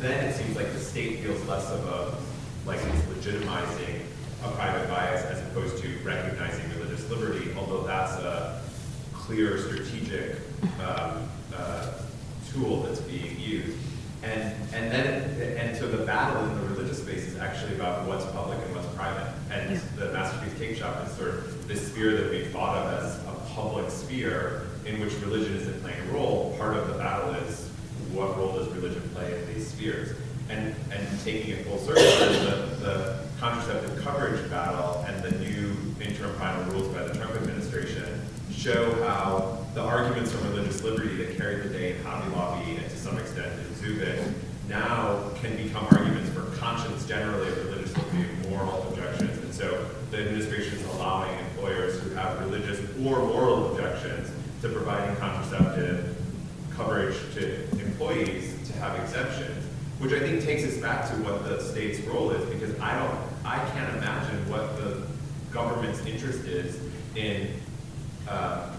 [0.00, 4.00] then it seems like the state feels less of a, like it's legitimizing
[4.42, 8.60] a private bias as opposed to recognizing religious liberty, although that's a
[9.12, 10.38] clear strategic
[10.84, 11.92] um, uh,
[12.52, 13.78] tool that's being used.
[14.24, 18.24] And, and then, and so the battle in the religious space is actually about what's
[18.32, 19.32] public and what's private.
[19.52, 19.80] And yeah.
[19.96, 23.29] the Masterpiece Cakeshop is sort of this sphere that we thought of as
[23.60, 26.54] public sphere in which religion isn't playing a role.
[26.58, 27.68] Part of the battle is
[28.12, 30.16] what role does religion play in these spheres?
[30.48, 36.34] And, and taking it full circle, the, the contraceptive coverage battle and the new interim
[36.36, 38.20] final rules by the Trump administration
[38.52, 42.90] show how the arguments for religious liberty that carried the day in Hobby Lobby and
[42.90, 44.34] to some extent in Zubik
[44.68, 49.38] now can become arguments for conscience generally of religious liberty moral objections.
[49.38, 54.30] And so the administration is allowing employers who have religious or moral objections
[54.60, 56.16] to providing contraceptive
[56.70, 59.64] coverage to employees to have exemptions,
[59.98, 63.18] which I think takes us back to what the state's role is, because I don't,
[63.44, 65.06] I can't imagine what the
[65.50, 66.78] government's interest is
[67.16, 67.48] in
[68.28, 68.70] uh,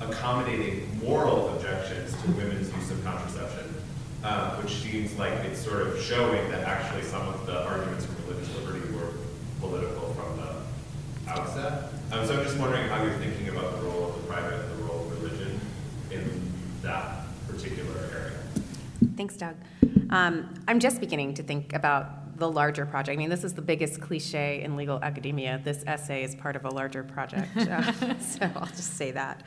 [0.00, 3.74] accommodating moral objections to women's use of contraception,
[4.22, 8.30] uh, which seems like it's sort of showing that actually some of the arguments for
[8.30, 9.12] religious liberty were
[9.60, 10.05] political
[11.28, 11.92] outset.
[12.12, 14.78] Um, so I'm just wondering how you're thinking about the role of the private and
[14.78, 15.60] the role of religion
[16.10, 18.32] in that particular area.
[19.16, 19.56] Thanks, Doug.
[20.10, 23.14] Um, I'm just beginning to think about the larger project.
[23.14, 25.60] I mean, this is the biggest cliche in legal academia.
[25.64, 27.56] This essay is part of a larger project.
[27.56, 29.42] uh, so I'll just say that.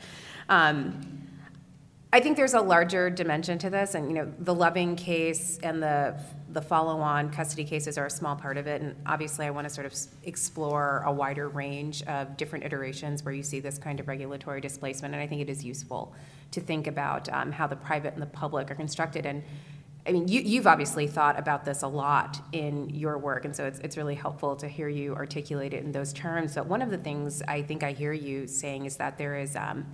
[0.48, 1.19] Um,
[2.12, 5.82] I think there's a larger dimension to this, and you know, the Loving case and
[5.82, 6.20] the
[6.52, 8.82] the follow-on custody cases are a small part of it.
[8.82, 13.32] And obviously, I want to sort of explore a wider range of different iterations where
[13.32, 15.14] you see this kind of regulatory displacement.
[15.14, 16.12] And I think it is useful
[16.50, 19.26] to think about um, how the private and the public are constructed.
[19.26, 19.44] And
[20.04, 23.66] I mean, you, you've obviously thought about this a lot in your work, and so
[23.66, 26.56] it's, it's really helpful to hear you articulate it in those terms.
[26.56, 29.54] But one of the things I think I hear you saying is that there is
[29.54, 29.86] um,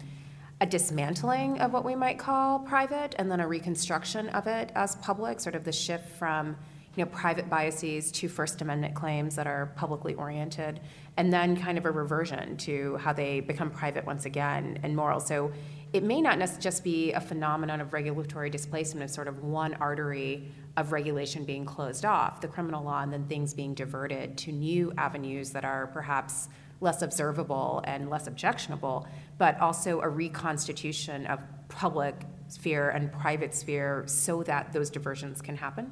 [0.61, 4.97] a dismantling of what we might call private and then a reconstruction of it as
[4.97, 6.57] public, sort of the shift from
[6.97, 10.81] you know, private biases to First Amendment claims that are publicly oriented,
[11.19, 15.21] and then kind of a reversion to how they become private once again and moral.
[15.21, 15.53] So
[15.93, 20.51] it may not just be a phenomenon of regulatory displacement of sort of one artery
[20.79, 24.93] of regulation being closed off, the criminal law, and then things being diverted to new
[24.97, 26.49] avenues that are perhaps
[26.81, 29.07] less observable and less objectionable,
[29.39, 32.15] but also a reconstitution of public
[32.49, 35.91] sphere and private sphere so that those diversions can happen.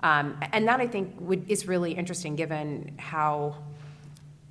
[0.00, 3.56] Um, and that I think would, is really interesting given how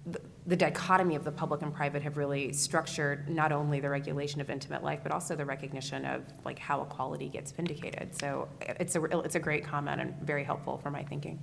[0.06, 4.42] the, the dichotomy of the public and private have really structured not only the regulation
[4.42, 8.14] of intimate life, but also the recognition of like how equality gets vindicated.
[8.20, 11.40] So it's a, it's a great comment and very helpful for my thinking.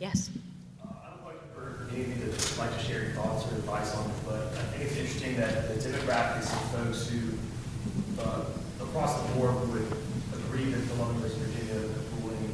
[0.00, 0.30] Yes.
[0.82, 3.46] Uh, I don't like for any of you that would like to share your thoughts
[3.46, 7.38] or advice on it, but I think it's interesting that the demographics of folks who,
[8.18, 8.44] uh,
[8.82, 9.86] across the board, would
[10.34, 10.82] agree that
[11.22, 11.88] versus Virginia
[12.18, 12.52] ruling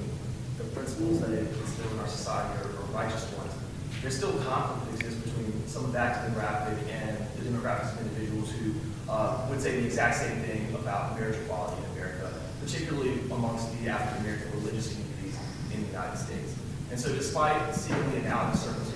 [0.59, 3.53] the principles that it instilled in our society are, are righteous ones.
[4.03, 8.51] There's still conflict that exists between some of that demographic and the demographics of individuals
[8.53, 8.75] who
[9.09, 13.89] uh, would say the exact same thing about marriage equality in America, particularly amongst the
[13.89, 15.39] African American religious communities
[15.73, 16.55] in the United States.
[16.91, 18.90] And so despite seemingly analogous circumstances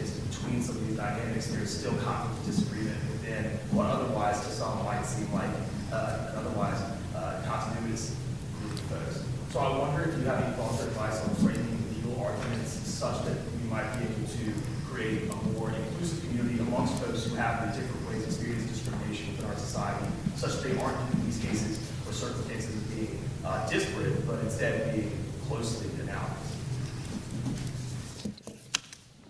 [0.44, 4.52] between some of these dynamics, there is still conflict and disagreement within what otherwise to
[4.52, 5.48] some might seem like
[5.92, 6.80] uh, an otherwise
[7.16, 8.14] uh, continuous
[8.60, 9.24] group of folks.
[9.50, 13.24] So I wonder if you have any thoughts or advice on framing legal arguments such
[13.24, 14.52] that we might be able to
[14.90, 19.32] create a more inclusive community amongst folks who have the different ways of experiencing discrimination
[19.32, 20.06] within our society,
[20.36, 22.12] such that they aren't in these cases or
[22.48, 25.10] cases being uh, disparate, but instead being
[25.48, 26.56] closely analogous.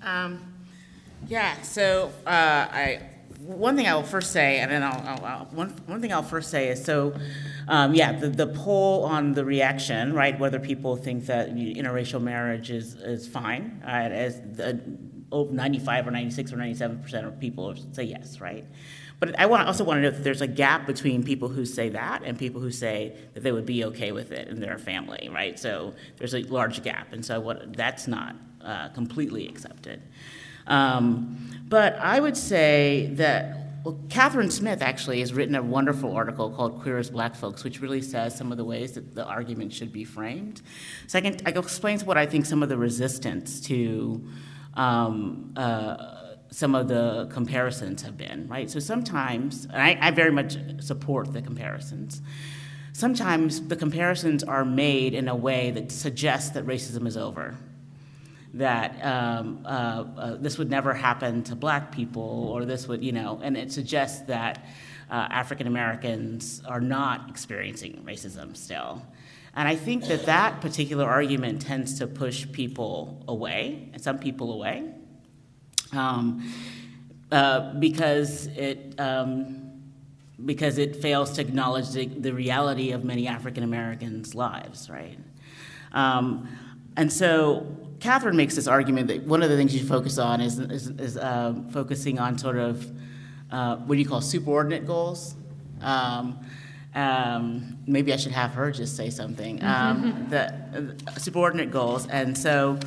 [0.03, 0.53] Um,
[1.27, 3.01] yeah, so uh, I,
[3.41, 6.23] one thing I will first say, and then I'll, I'll, I'll one, one thing I'll
[6.23, 7.15] first say is so,
[7.69, 12.71] um, yeah, the, the poll on the reaction, right, whether people think that interracial marriage
[12.71, 14.81] is, is fine, right, as the,
[15.31, 18.65] over 95 or 96 or 97 percent of people say yes, right?
[19.21, 21.89] But I want, also want to note that there's a gap between people who say
[21.91, 25.31] that and people who say that they would be okay with it in their family,
[25.33, 25.59] right?
[25.59, 30.03] So there's a large gap, and so what, that's not uh, completely accepted.
[30.66, 36.51] Um, but I would say that well, Catherine Smith actually has written a wonderful article
[36.51, 39.74] called Queer as Black Folks, which really says some of the ways that the argument
[39.74, 40.62] should be framed.
[41.07, 44.27] Second, I explains what I think some of the resistance to
[44.73, 48.70] um, uh, some of the comparisons have been, right?
[48.70, 52.23] So sometimes, and I, I very much support the comparisons,
[52.95, 57.55] sometimes the comparisons are made in a way that suggests that racism is over
[58.55, 63.12] that um, uh, uh, this would never happen to black people, or this would, you
[63.12, 64.64] know, and it suggests that
[65.10, 69.02] uh, African Americans are not experiencing racism still.
[69.56, 74.52] And I think that that particular argument tends to push people away, and some people
[74.52, 74.90] away,
[75.93, 76.52] um,
[77.31, 78.94] uh, because it.
[78.98, 79.60] Um,
[80.44, 85.16] because it fails to acknowledge the, the reality of many African Americans' lives, right?
[85.93, 86.48] Um,
[86.97, 90.59] and so Catherine makes this argument that one of the things you focus on is,
[90.59, 92.86] is, is uh, focusing on sort of
[93.51, 95.35] uh, what do you call subordinate goals.
[95.81, 96.39] Um,
[96.94, 99.64] um, maybe I should have her just say something.
[99.64, 100.52] Um, the
[101.06, 102.78] uh, subordinate goals, and so,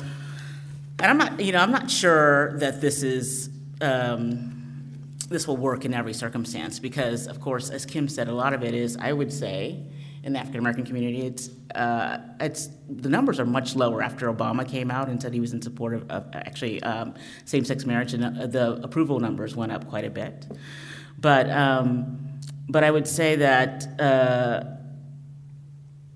[1.00, 3.50] and I'm not, you know, I'm not sure that this is
[3.80, 8.52] um, this will work in every circumstance because, of course, as Kim said, a lot
[8.52, 9.82] of it is, I would say,
[10.28, 14.68] in the African American community, it's uh, it's the numbers are much lower after Obama
[14.68, 17.14] came out and said he was in support of, of actually um,
[17.46, 20.46] same-sex marriage, and uh, the approval numbers went up quite a bit.
[21.18, 22.38] But um,
[22.68, 24.64] but I would say that uh,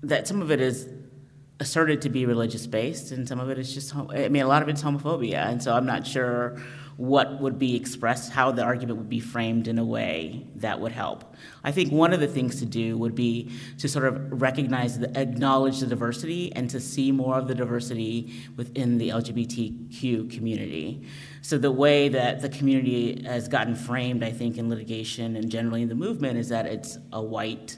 [0.03, 0.87] that some of it is
[1.59, 4.61] asserted to be religious based, and some of it is just I mean a lot
[4.61, 6.61] of it's homophobia, and so I'm not sure
[6.97, 10.91] what would be expressed, how the argument would be framed in a way that would
[10.91, 11.35] help.
[11.63, 15.17] I think one of the things to do would be to sort of recognize, the,
[15.19, 21.03] acknowledge the diversity, and to see more of the diversity within the LGBTQ community.
[21.41, 25.81] So the way that the community has gotten framed, I think, in litigation and generally
[25.81, 27.77] in the movement is that it's a white,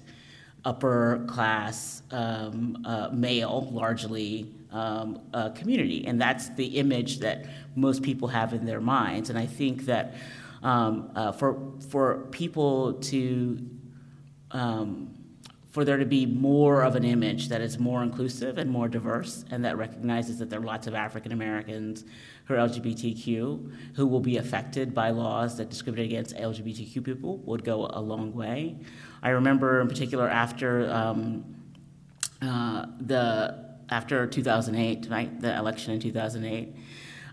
[0.65, 7.45] upper class um, uh, male, largely um, uh, community, and that's the image that
[7.75, 9.29] most people have in their minds.
[9.29, 10.15] And I think that
[10.63, 13.57] um, uh, for for people to
[14.51, 15.15] um,
[15.71, 19.45] for there to be more of an image that is more inclusive and more diverse,
[19.49, 22.03] and that recognizes that there are lots of African Americans
[22.43, 27.63] who are LGBTQ who will be affected by laws that discriminate against LGBTQ people would
[27.63, 28.75] go a long way.
[29.23, 31.45] I remember, in particular, after um,
[32.41, 36.75] uh, the after 2008, right, the election in 2008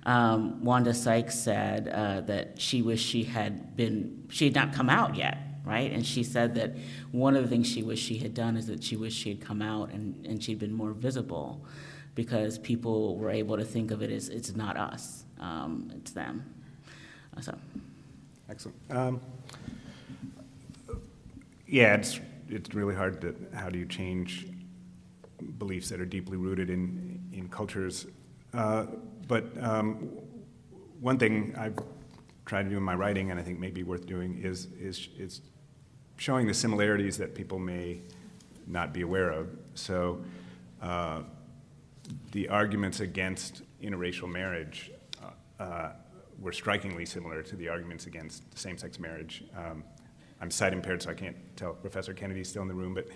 [0.04, 4.90] um, Wanda Sykes said uh, that she wished she had been, she had not come
[4.90, 5.92] out yet right?
[5.92, 6.74] And she said that
[7.10, 9.40] one of the things she wished she had done is that she wished she had
[9.40, 11.64] come out and, and she'd been more visible
[12.14, 16.44] because people were able to think of it as it's not us, um, it's them.
[17.40, 17.56] So,
[18.50, 18.76] Excellent.
[18.90, 19.20] Um,
[21.66, 22.20] Yeah, it's,
[22.50, 24.46] it's really hard to, how do you change
[25.58, 28.06] beliefs that are deeply rooted in, in cultures?
[28.54, 28.86] Uh,
[29.28, 30.10] But um,
[31.00, 31.78] one thing I've
[32.44, 35.08] tried to do in my writing, and I think may be worth doing, is, is,
[35.16, 35.40] is
[36.16, 38.00] showing the similarities that people may
[38.66, 39.48] not be aware of.
[39.74, 40.22] So
[40.80, 41.22] uh,
[42.32, 44.90] the arguments against interracial marriage
[45.22, 45.92] uh, uh,
[46.40, 49.44] were strikingly similar to the arguments against same-sex marriage.
[49.56, 49.84] Um,
[50.40, 53.06] I'm sight impaired, so I can't tell Professor Kennedy's still in the room, but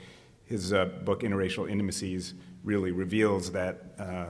[0.47, 4.27] his uh, book, Interracial Intimacies, really reveals that uh,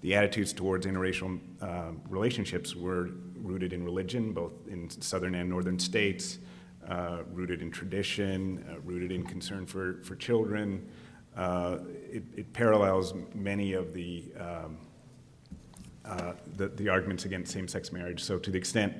[0.00, 5.78] the attitudes towards interracial uh, relationships were rooted in religion, both in southern and northern
[5.78, 6.38] states,
[6.88, 10.88] uh, rooted in tradition, uh, rooted in concern for, for children.
[11.36, 11.78] Uh,
[12.10, 14.78] it, it parallels many of the um,
[16.56, 18.22] the, the arguments against same-sex marriage.
[18.22, 18.94] So to the extent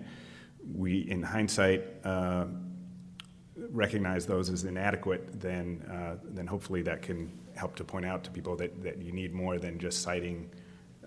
[0.75, 1.85] we, in hindsight,
[3.71, 8.31] recognize those as inadequate, then, uh, then hopefully that can help to point out to
[8.31, 10.51] people that, that you need more than just citing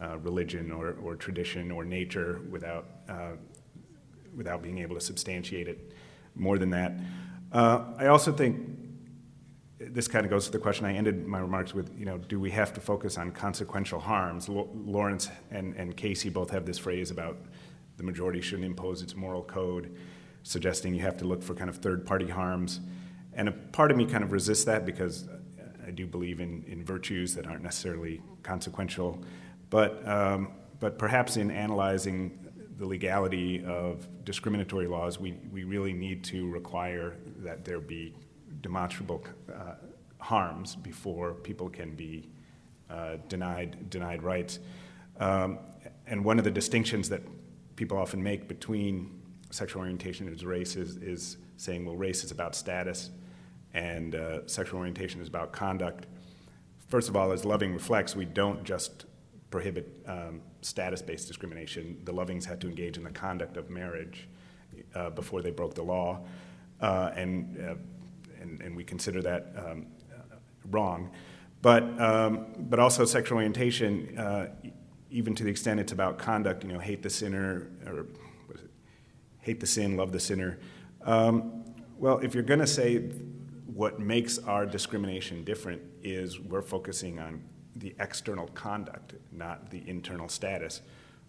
[0.01, 3.31] uh, religion or, or tradition or nature without, uh,
[4.35, 5.93] without being able to substantiate it
[6.35, 6.93] more than that.
[7.51, 8.77] Uh, I also think
[9.79, 12.39] this kind of goes to the question I ended my remarks with, you know, do
[12.39, 14.49] we have to focus on consequential harms?
[14.49, 17.37] L- Lawrence and, and Casey both have this phrase about
[17.97, 19.95] the majority shouldn't impose its moral code,
[20.49, 22.79] suggesting you have to look for kind of third-party harms.
[23.33, 25.29] And a part of me kind of resists that because
[25.85, 29.23] I do believe in, in virtues that aren't necessarily consequential.
[29.69, 32.39] But, um, but perhaps in analyzing
[32.79, 38.15] the legality of discriminatory laws, we, we really need to require that there be
[38.61, 39.23] demonstrable
[39.53, 39.75] uh,
[40.17, 42.27] harms before people can be
[42.89, 44.57] uh, denied, denied rights.
[45.19, 45.59] Um,
[46.07, 47.21] and one of the distinctions that
[47.75, 49.18] people often make between
[49.49, 53.09] sexual orientation is race is, is saying, well, race is about status
[53.73, 56.07] and uh, sexual orientation is about conduct.
[56.87, 59.05] First of all, as Loving reflects, we don't just
[59.51, 61.99] prohibit um, status-based discrimination.
[62.03, 64.27] The Lovings had to engage in the conduct of marriage
[64.95, 66.21] uh, before they broke the law,
[66.81, 67.75] uh, and, uh,
[68.41, 69.87] and, and we consider that um,
[70.71, 71.11] wrong.
[71.61, 74.47] But, um, but also sexual orientation, uh,
[75.11, 78.05] even to the extent it's about conduct, you know, hate the sinner, or?
[79.49, 80.59] Hate the sin, love the sinner.
[81.01, 81.63] Um,
[81.97, 82.99] well, if you're going to say
[83.65, 87.41] what makes our discrimination different is we're focusing on
[87.75, 90.81] the external conduct, not the internal status.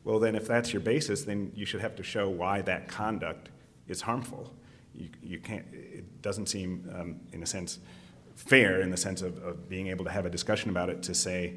[0.05, 3.49] Well, then, if that's your basis, then you should have to show why that conduct
[3.89, 4.53] is harmful.
[4.95, 7.79] You, you can't, it doesn't seem, um, in a sense,
[8.35, 11.15] fair in the sense of, of being able to have a discussion about it to
[11.15, 11.55] say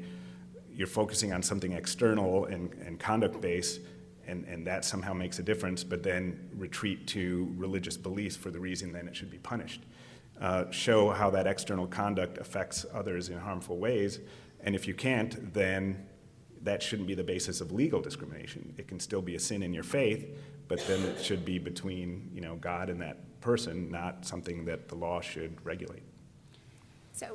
[0.72, 3.80] you're focusing on something external and, and conduct based,
[4.26, 8.60] and, and that somehow makes a difference, but then retreat to religious beliefs for the
[8.60, 9.82] reason then it should be punished.
[10.40, 14.20] Uh, show how that external conduct affects others in harmful ways,
[14.60, 16.06] and if you can't, then
[16.62, 18.74] that shouldn't be the basis of legal discrimination.
[18.76, 20.36] It can still be a sin in your faith,
[20.66, 24.88] but then it should be between you know God and that person, not something that
[24.88, 26.02] the law should regulate.
[27.14, 27.26] So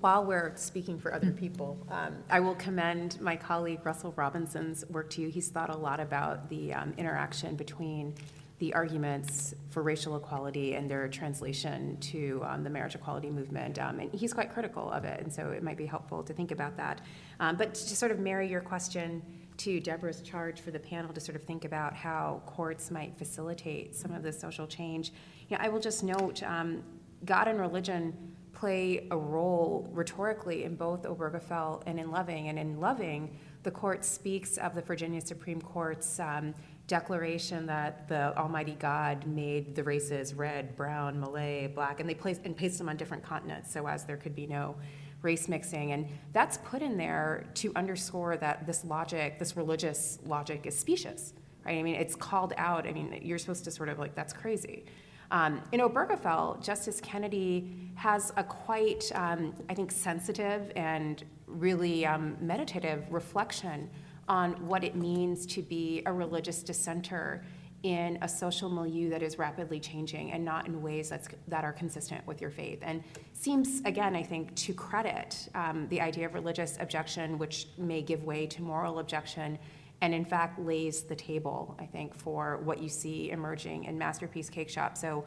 [0.00, 5.10] while we're speaking for other people, um, I will commend my colleague Russell Robinson's work
[5.10, 5.28] to you.
[5.28, 8.14] He's thought a lot about the um, interaction between
[8.60, 13.80] the arguments for racial equality and their translation to um, the marriage equality movement.
[13.80, 16.52] Um, and he's quite critical of it, and so it might be helpful to think
[16.52, 17.00] about that.
[17.40, 19.20] Um, but to sort of marry your question
[19.56, 23.96] to Deborah's charge for the panel to sort of think about how courts might facilitate
[23.96, 25.10] some of this social change,
[25.48, 26.84] you know, I will just note um,
[27.24, 32.48] God and religion play a role rhetorically in both Obergefell and in Loving.
[32.48, 36.54] And in Loving, the court speaks of the Virginia Supreme Court's um,
[36.88, 42.40] declaration that the Almighty God made the races red, brown, Malay, black, and they placed
[42.44, 44.74] and placed them on different continents so as there could be no
[45.22, 45.92] race mixing.
[45.92, 51.34] And that's put in there to underscore that this logic, this religious logic, is specious.
[51.64, 51.78] Right?
[51.78, 52.86] I mean, it's called out.
[52.86, 54.84] I mean, you're supposed to sort of like, that's crazy.
[55.30, 62.36] Um, in Obergefell, Justice Kennedy has a quite, um, I think, sensitive and really um,
[62.40, 63.90] meditative reflection
[64.28, 67.44] on what it means to be a religious dissenter
[67.82, 71.72] in a social milieu that is rapidly changing and not in ways that's, that are
[71.72, 72.80] consistent with your faith.
[72.82, 78.02] And seems, again, I think, to credit um, the idea of religious objection, which may
[78.02, 79.58] give way to moral objection,
[80.00, 84.48] and in fact lays the table, I think, for what you see emerging in Masterpiece
[84.50, 84.96] Cakeshop.
[84.96, 85.24] So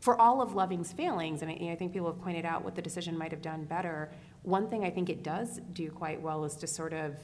[0.00, 2.74] for all of Loving's failings, and I, and I think people have pointed out what
[2.74, 4.10] the decision might have done better,
[4.42, 7.16] one thing I think it does do quite well is to sort of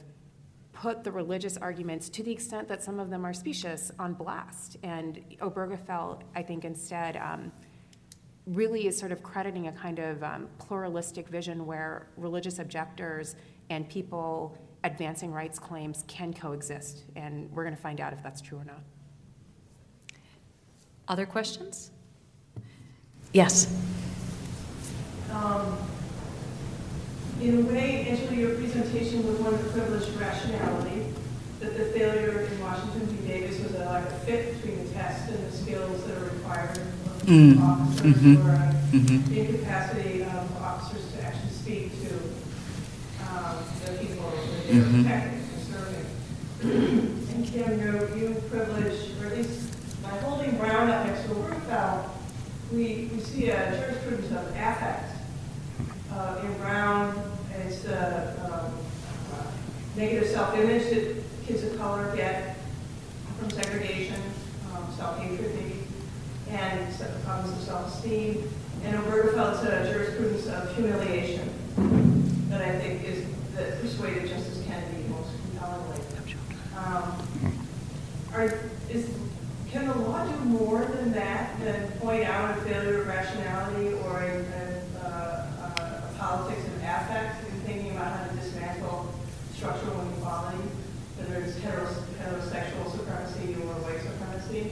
[0.73, 4.77] put the religious arguments, to the extent that some of them are specious, on blast.
[4.83, 7.51] And Obergefell, I think, instead um,
[8.47, 13.35] really is sort of crediting a kind of um, pluralistic vision where religious objectors
[13.69, 17.03] and people advancing rights claims can coexist.
[17.15, 18.81] And we're going to find out if that's true or not.
[21.07, 21.91] Other questions?
[23.33, 23.73] Yes.
[25.31, 25.77] Um,
[27.41, 31.05] in a way, Angela, your presentation was one of privileged rationality,
[31.59, 33.27] that the failure in Washington v.
[33.27, 36.77] Davis was a, like a fit between the test and the skills that are required
[36.77, 36.87] of
[37.27, 37.61] Mm.
[37.61, 38.45] officers Mhm.
[38.45, 39.37] or uh, Mhm.
[39.37, 42.15] incapacity of officers to actually speak to
[43.31, 43.91] um, the
[44.71, 45.03] Mhm.
[45.03, 45.39] protecting
[46.61, 47.45] and.
[47.51, 52.09] Kim, you, you privilege, or at least by holding Brown up next to Obergefell,
[52.71, 55.11] we, we see a jurisprudence of affect.
[56.13, 57.21] Uh, in Brown,
[57.59, 58.73] it's uh, um,
[59.33, 59.51] uh,
[59.97, 62.57] negative self-image that kids of color get
[63.39, 64.21] from segregation,
[64.73, 65.51] um, self-hatred
[66.49, 66.93] and
[67.25, 68.49] problems of self-esteem.
[68.83, 71.49] And Obergefell, it's a jurisprudence of humiliation
[72.49, 73.25] that I think is,
[73.55, 75.97] that persuaded Justice Kennedy most compellingly.
[76.77, 77.13] Um,
[78.33, 79.09] Are, is,
[79.69, 80.35] can the law do
[80.65, 86.13] more than that, than point out a failure of rationality or a, a, uh, a
[86.19, 89.13] politics of affect in thinking about how to dismantle
[89.55, 90.57] structural inequality,
[91.17, 94.71] whether it's heteros- heterosexual supremacy or white supremacy?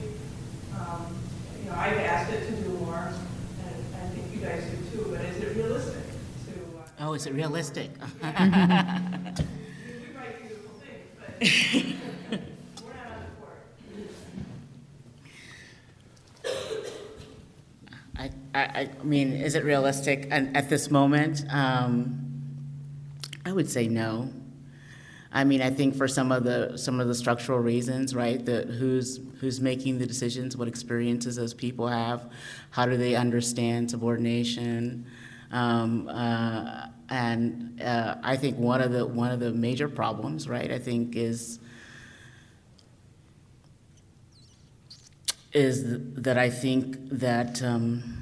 [0.78, 1.16] Um,
[1.64, 3.10] You know, I've asked it to do more,
[3.66, 6.04] and I think you guys do too, but is it realistic
[6.46, 6.52] to?
[7.02, 7.90] uh, Oh, is it realistic?
[8.00, 8.22] We
[10.14, 11.30] write beautiful things, but
[12.84, 13.58] we're not on the court.
[18.54, 21.44] I, I, mean, is it realistic and at this moment?
[21.48, 22.26] Um,
[23.46, 24.30] I would say no.
[25.32, 28.44] I mean, I think for some of the some of the structural reasons, right?
[28.44, 32.30] That who's who's making the decisions, what experiences those people have,
[32.70, 35.06] how do they understand subordination,
[35.50, 40.70] um, uh, and uh, I think one of the one of the major problems, right?
[40.70, 41.60] I think is
[45.52, 48.19] is that I think that um,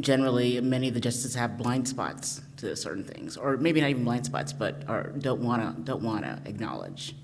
[0.00, 4.04] generally many of the justices have blind spots to certain things, or maybe not even
[4.04, 7.14] blind spots, but or don't want to don't want to acknowledge.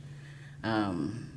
[0.62, 1.30] Um,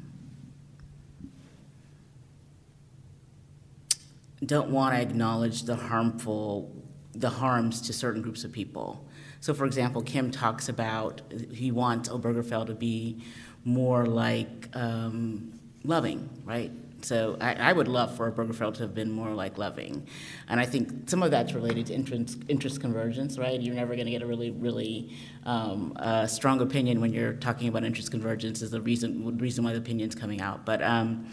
[4.45, 6.71] don't want to acknowledge the harmful
[7.13, 9.07] the harms to certain groups of people.
[9.39, 13.23] So, for example, Kim talks about he wants Obergefell to be
[13.63, 16.71] more like um, Loving, right?
[17.07, 20.05] So I, I would love for Obergefell to have been more like Loving,
[20.49, 23.61] and I think some of that's related to interest, interest convergence, right?
[23.61, 25.15] You're never going to get a really, really
[25.45, 28.61] um, uh, strong opinion when you're talking about interest convergence.
[28.61, 31.31] Is the reason reason why the opinion's coming out, but um,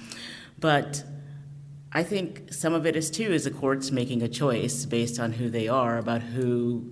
[0.60, 1.02] but
[1.92, 5.32] I think some of it is too is the courts making a choice based on
[5.32, 6.88] who they are about who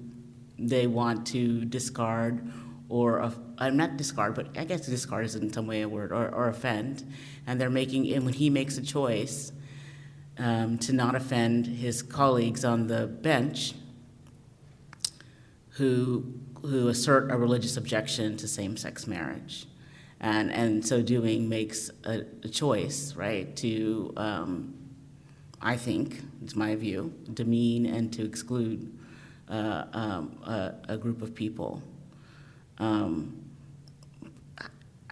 [0.58, 2.52] they want to discard
[2.88, 6.28] or I'm not discard, but I guess discard is in some way a word or,
[6.28, 7.04] or offend,
[7.46, 9.52] and they're making and when he makes a choice
[10.38, 13.74] um, to not offend his colleagues on the bench
[15.70, 16.24] who
[16.62, 19.66] who assert a religious objection to same-sex marriage
[20.20, 24.74] and and so doing makes a, a choice right to um,
[25.60, 28.92] I think it's my view demean and to exclude
[29.48, 31.82] uh, um, a, a, group of people.
[32.78, 33.41] Um,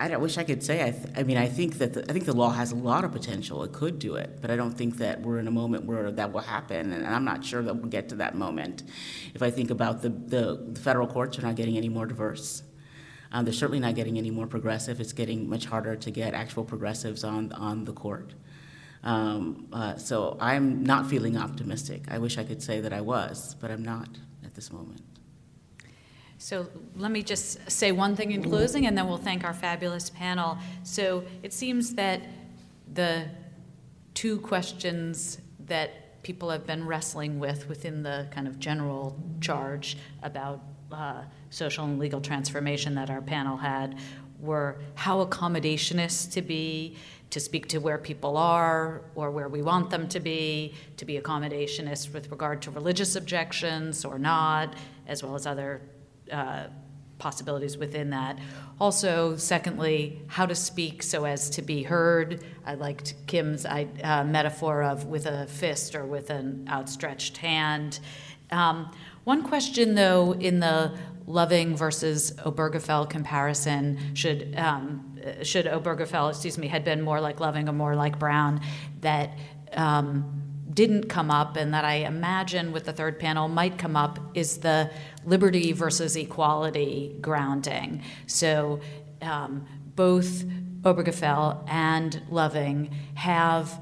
[0.00, 0.82] I, wish I could say.
[0.82, 3.04] I, th- I mean, I think that the, I think the law has a lot
[3.04, 3.62] of potential.
[3.64, 6.32] It could do it, but I don't think that we're in a moment where that
[6.32, 8.82] will happen, and I'm not sure that we'll get to that moment.
[9.34, 12.62] If I think about the the, the federal courts are not getting any more diverse.
[13.32, 15.00] Um, they're certainly not getting any more progressive.
[15.00, 18.34] It's getting much harder to get actual progressives on on the court.
[19.02, 22.02] Um, uh, so I'm not feeling optimistic.
[22.08, 24.08] I wish I could say that I was, but I'm not
[24.44, 25.02] at this moment.
[26.40, 30.08] So let me just say one thing in closing, and then we'll thank our fabulous
[30.08, 30.56] panel.
[30.84, 32.22] So it seems that
[32.94, 33.26] the
[34.14, 40.62] two questions that people have been wrestling with within the kind of general charge about
[40.90, 43.98] uh, social and legal transformation that our panel had
[44.40, 46.96] were how accommodationist to be,
[47.28, 51.20] to speak to where people are or where we want them to be, to be
[51.20, 54.74] accommodationist with regard to religious objections or not,
[55.06, 55.82] as well as other
[56.32, 56.64] uh,
[57.18, 58.38] possibilities within that.
[58.80, 62.42] Also, secondly, how to speak so as to be heard.
[62.64, 68.00] I liked Kim's uh, metaphor of with a fist or with an outstretched hand.
[68.50, 68.90] Um,
[69.24, 70.96] one question, though, in the
[71.26, 77.68] Loving versus Obergefell comparison, should um, should Obergefell, excuse me, had been more like Loving
[77.68, 78.60] or more like Brown,
[79.02, 79.38] that
[79.74, 84.18] um, didn't come up and that I imagine with the third panel might come up
[84.34, 84.90] is the
[85.24, 88.02] liberty versus equality grounding.
[88.26, 88.80] So
[89.22, 89.66] um,
[89.96, 90.44] both
[90.82, 93.80] Obergefell and Loving have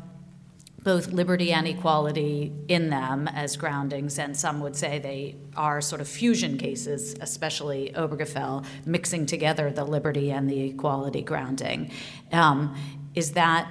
[0.82, 6.00] both liberty and equality in them as groundings, and some would say they are sort
[6.00, 11.90] of fusion cases, especially Obergefell, mixing together the liberty and the equality grounding.
[12.32, 12.74] Um,
[13.14, 13.70] is that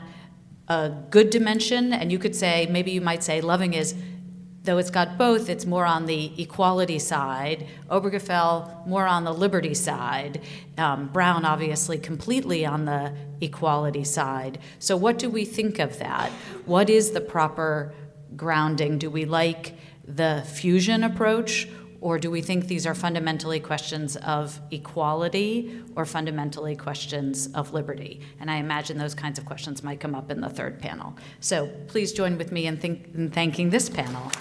[0.67, 3.95] a good dimension, and you could say, maybe you might say, loving is,
[4.63, 7.67] though it's got both, it's more on the equality side.
[7.89, 10.41] Obergefell, more on the liberty side.
[10.77, 14.59] Um, Brown, obviously, completely on the equality side.
[14.79, 16.29] So, what do we think of that?
[16.65, 17.93] What is the proper
[18.35, 18.97] grounding?
[18.97, 19.75] Do we like
[20.05, 21.67] the fusion approach,
[22.01, 28.21] or do we think these are fundamentally questions of equality or fundamentally questions of liberty?
[28.39, 31.15] And I imagine those kinds of questions might come up in the third panel.
[31.39, 32.77] So please join with me in,
[33.15, 34.31] in thanking this panel.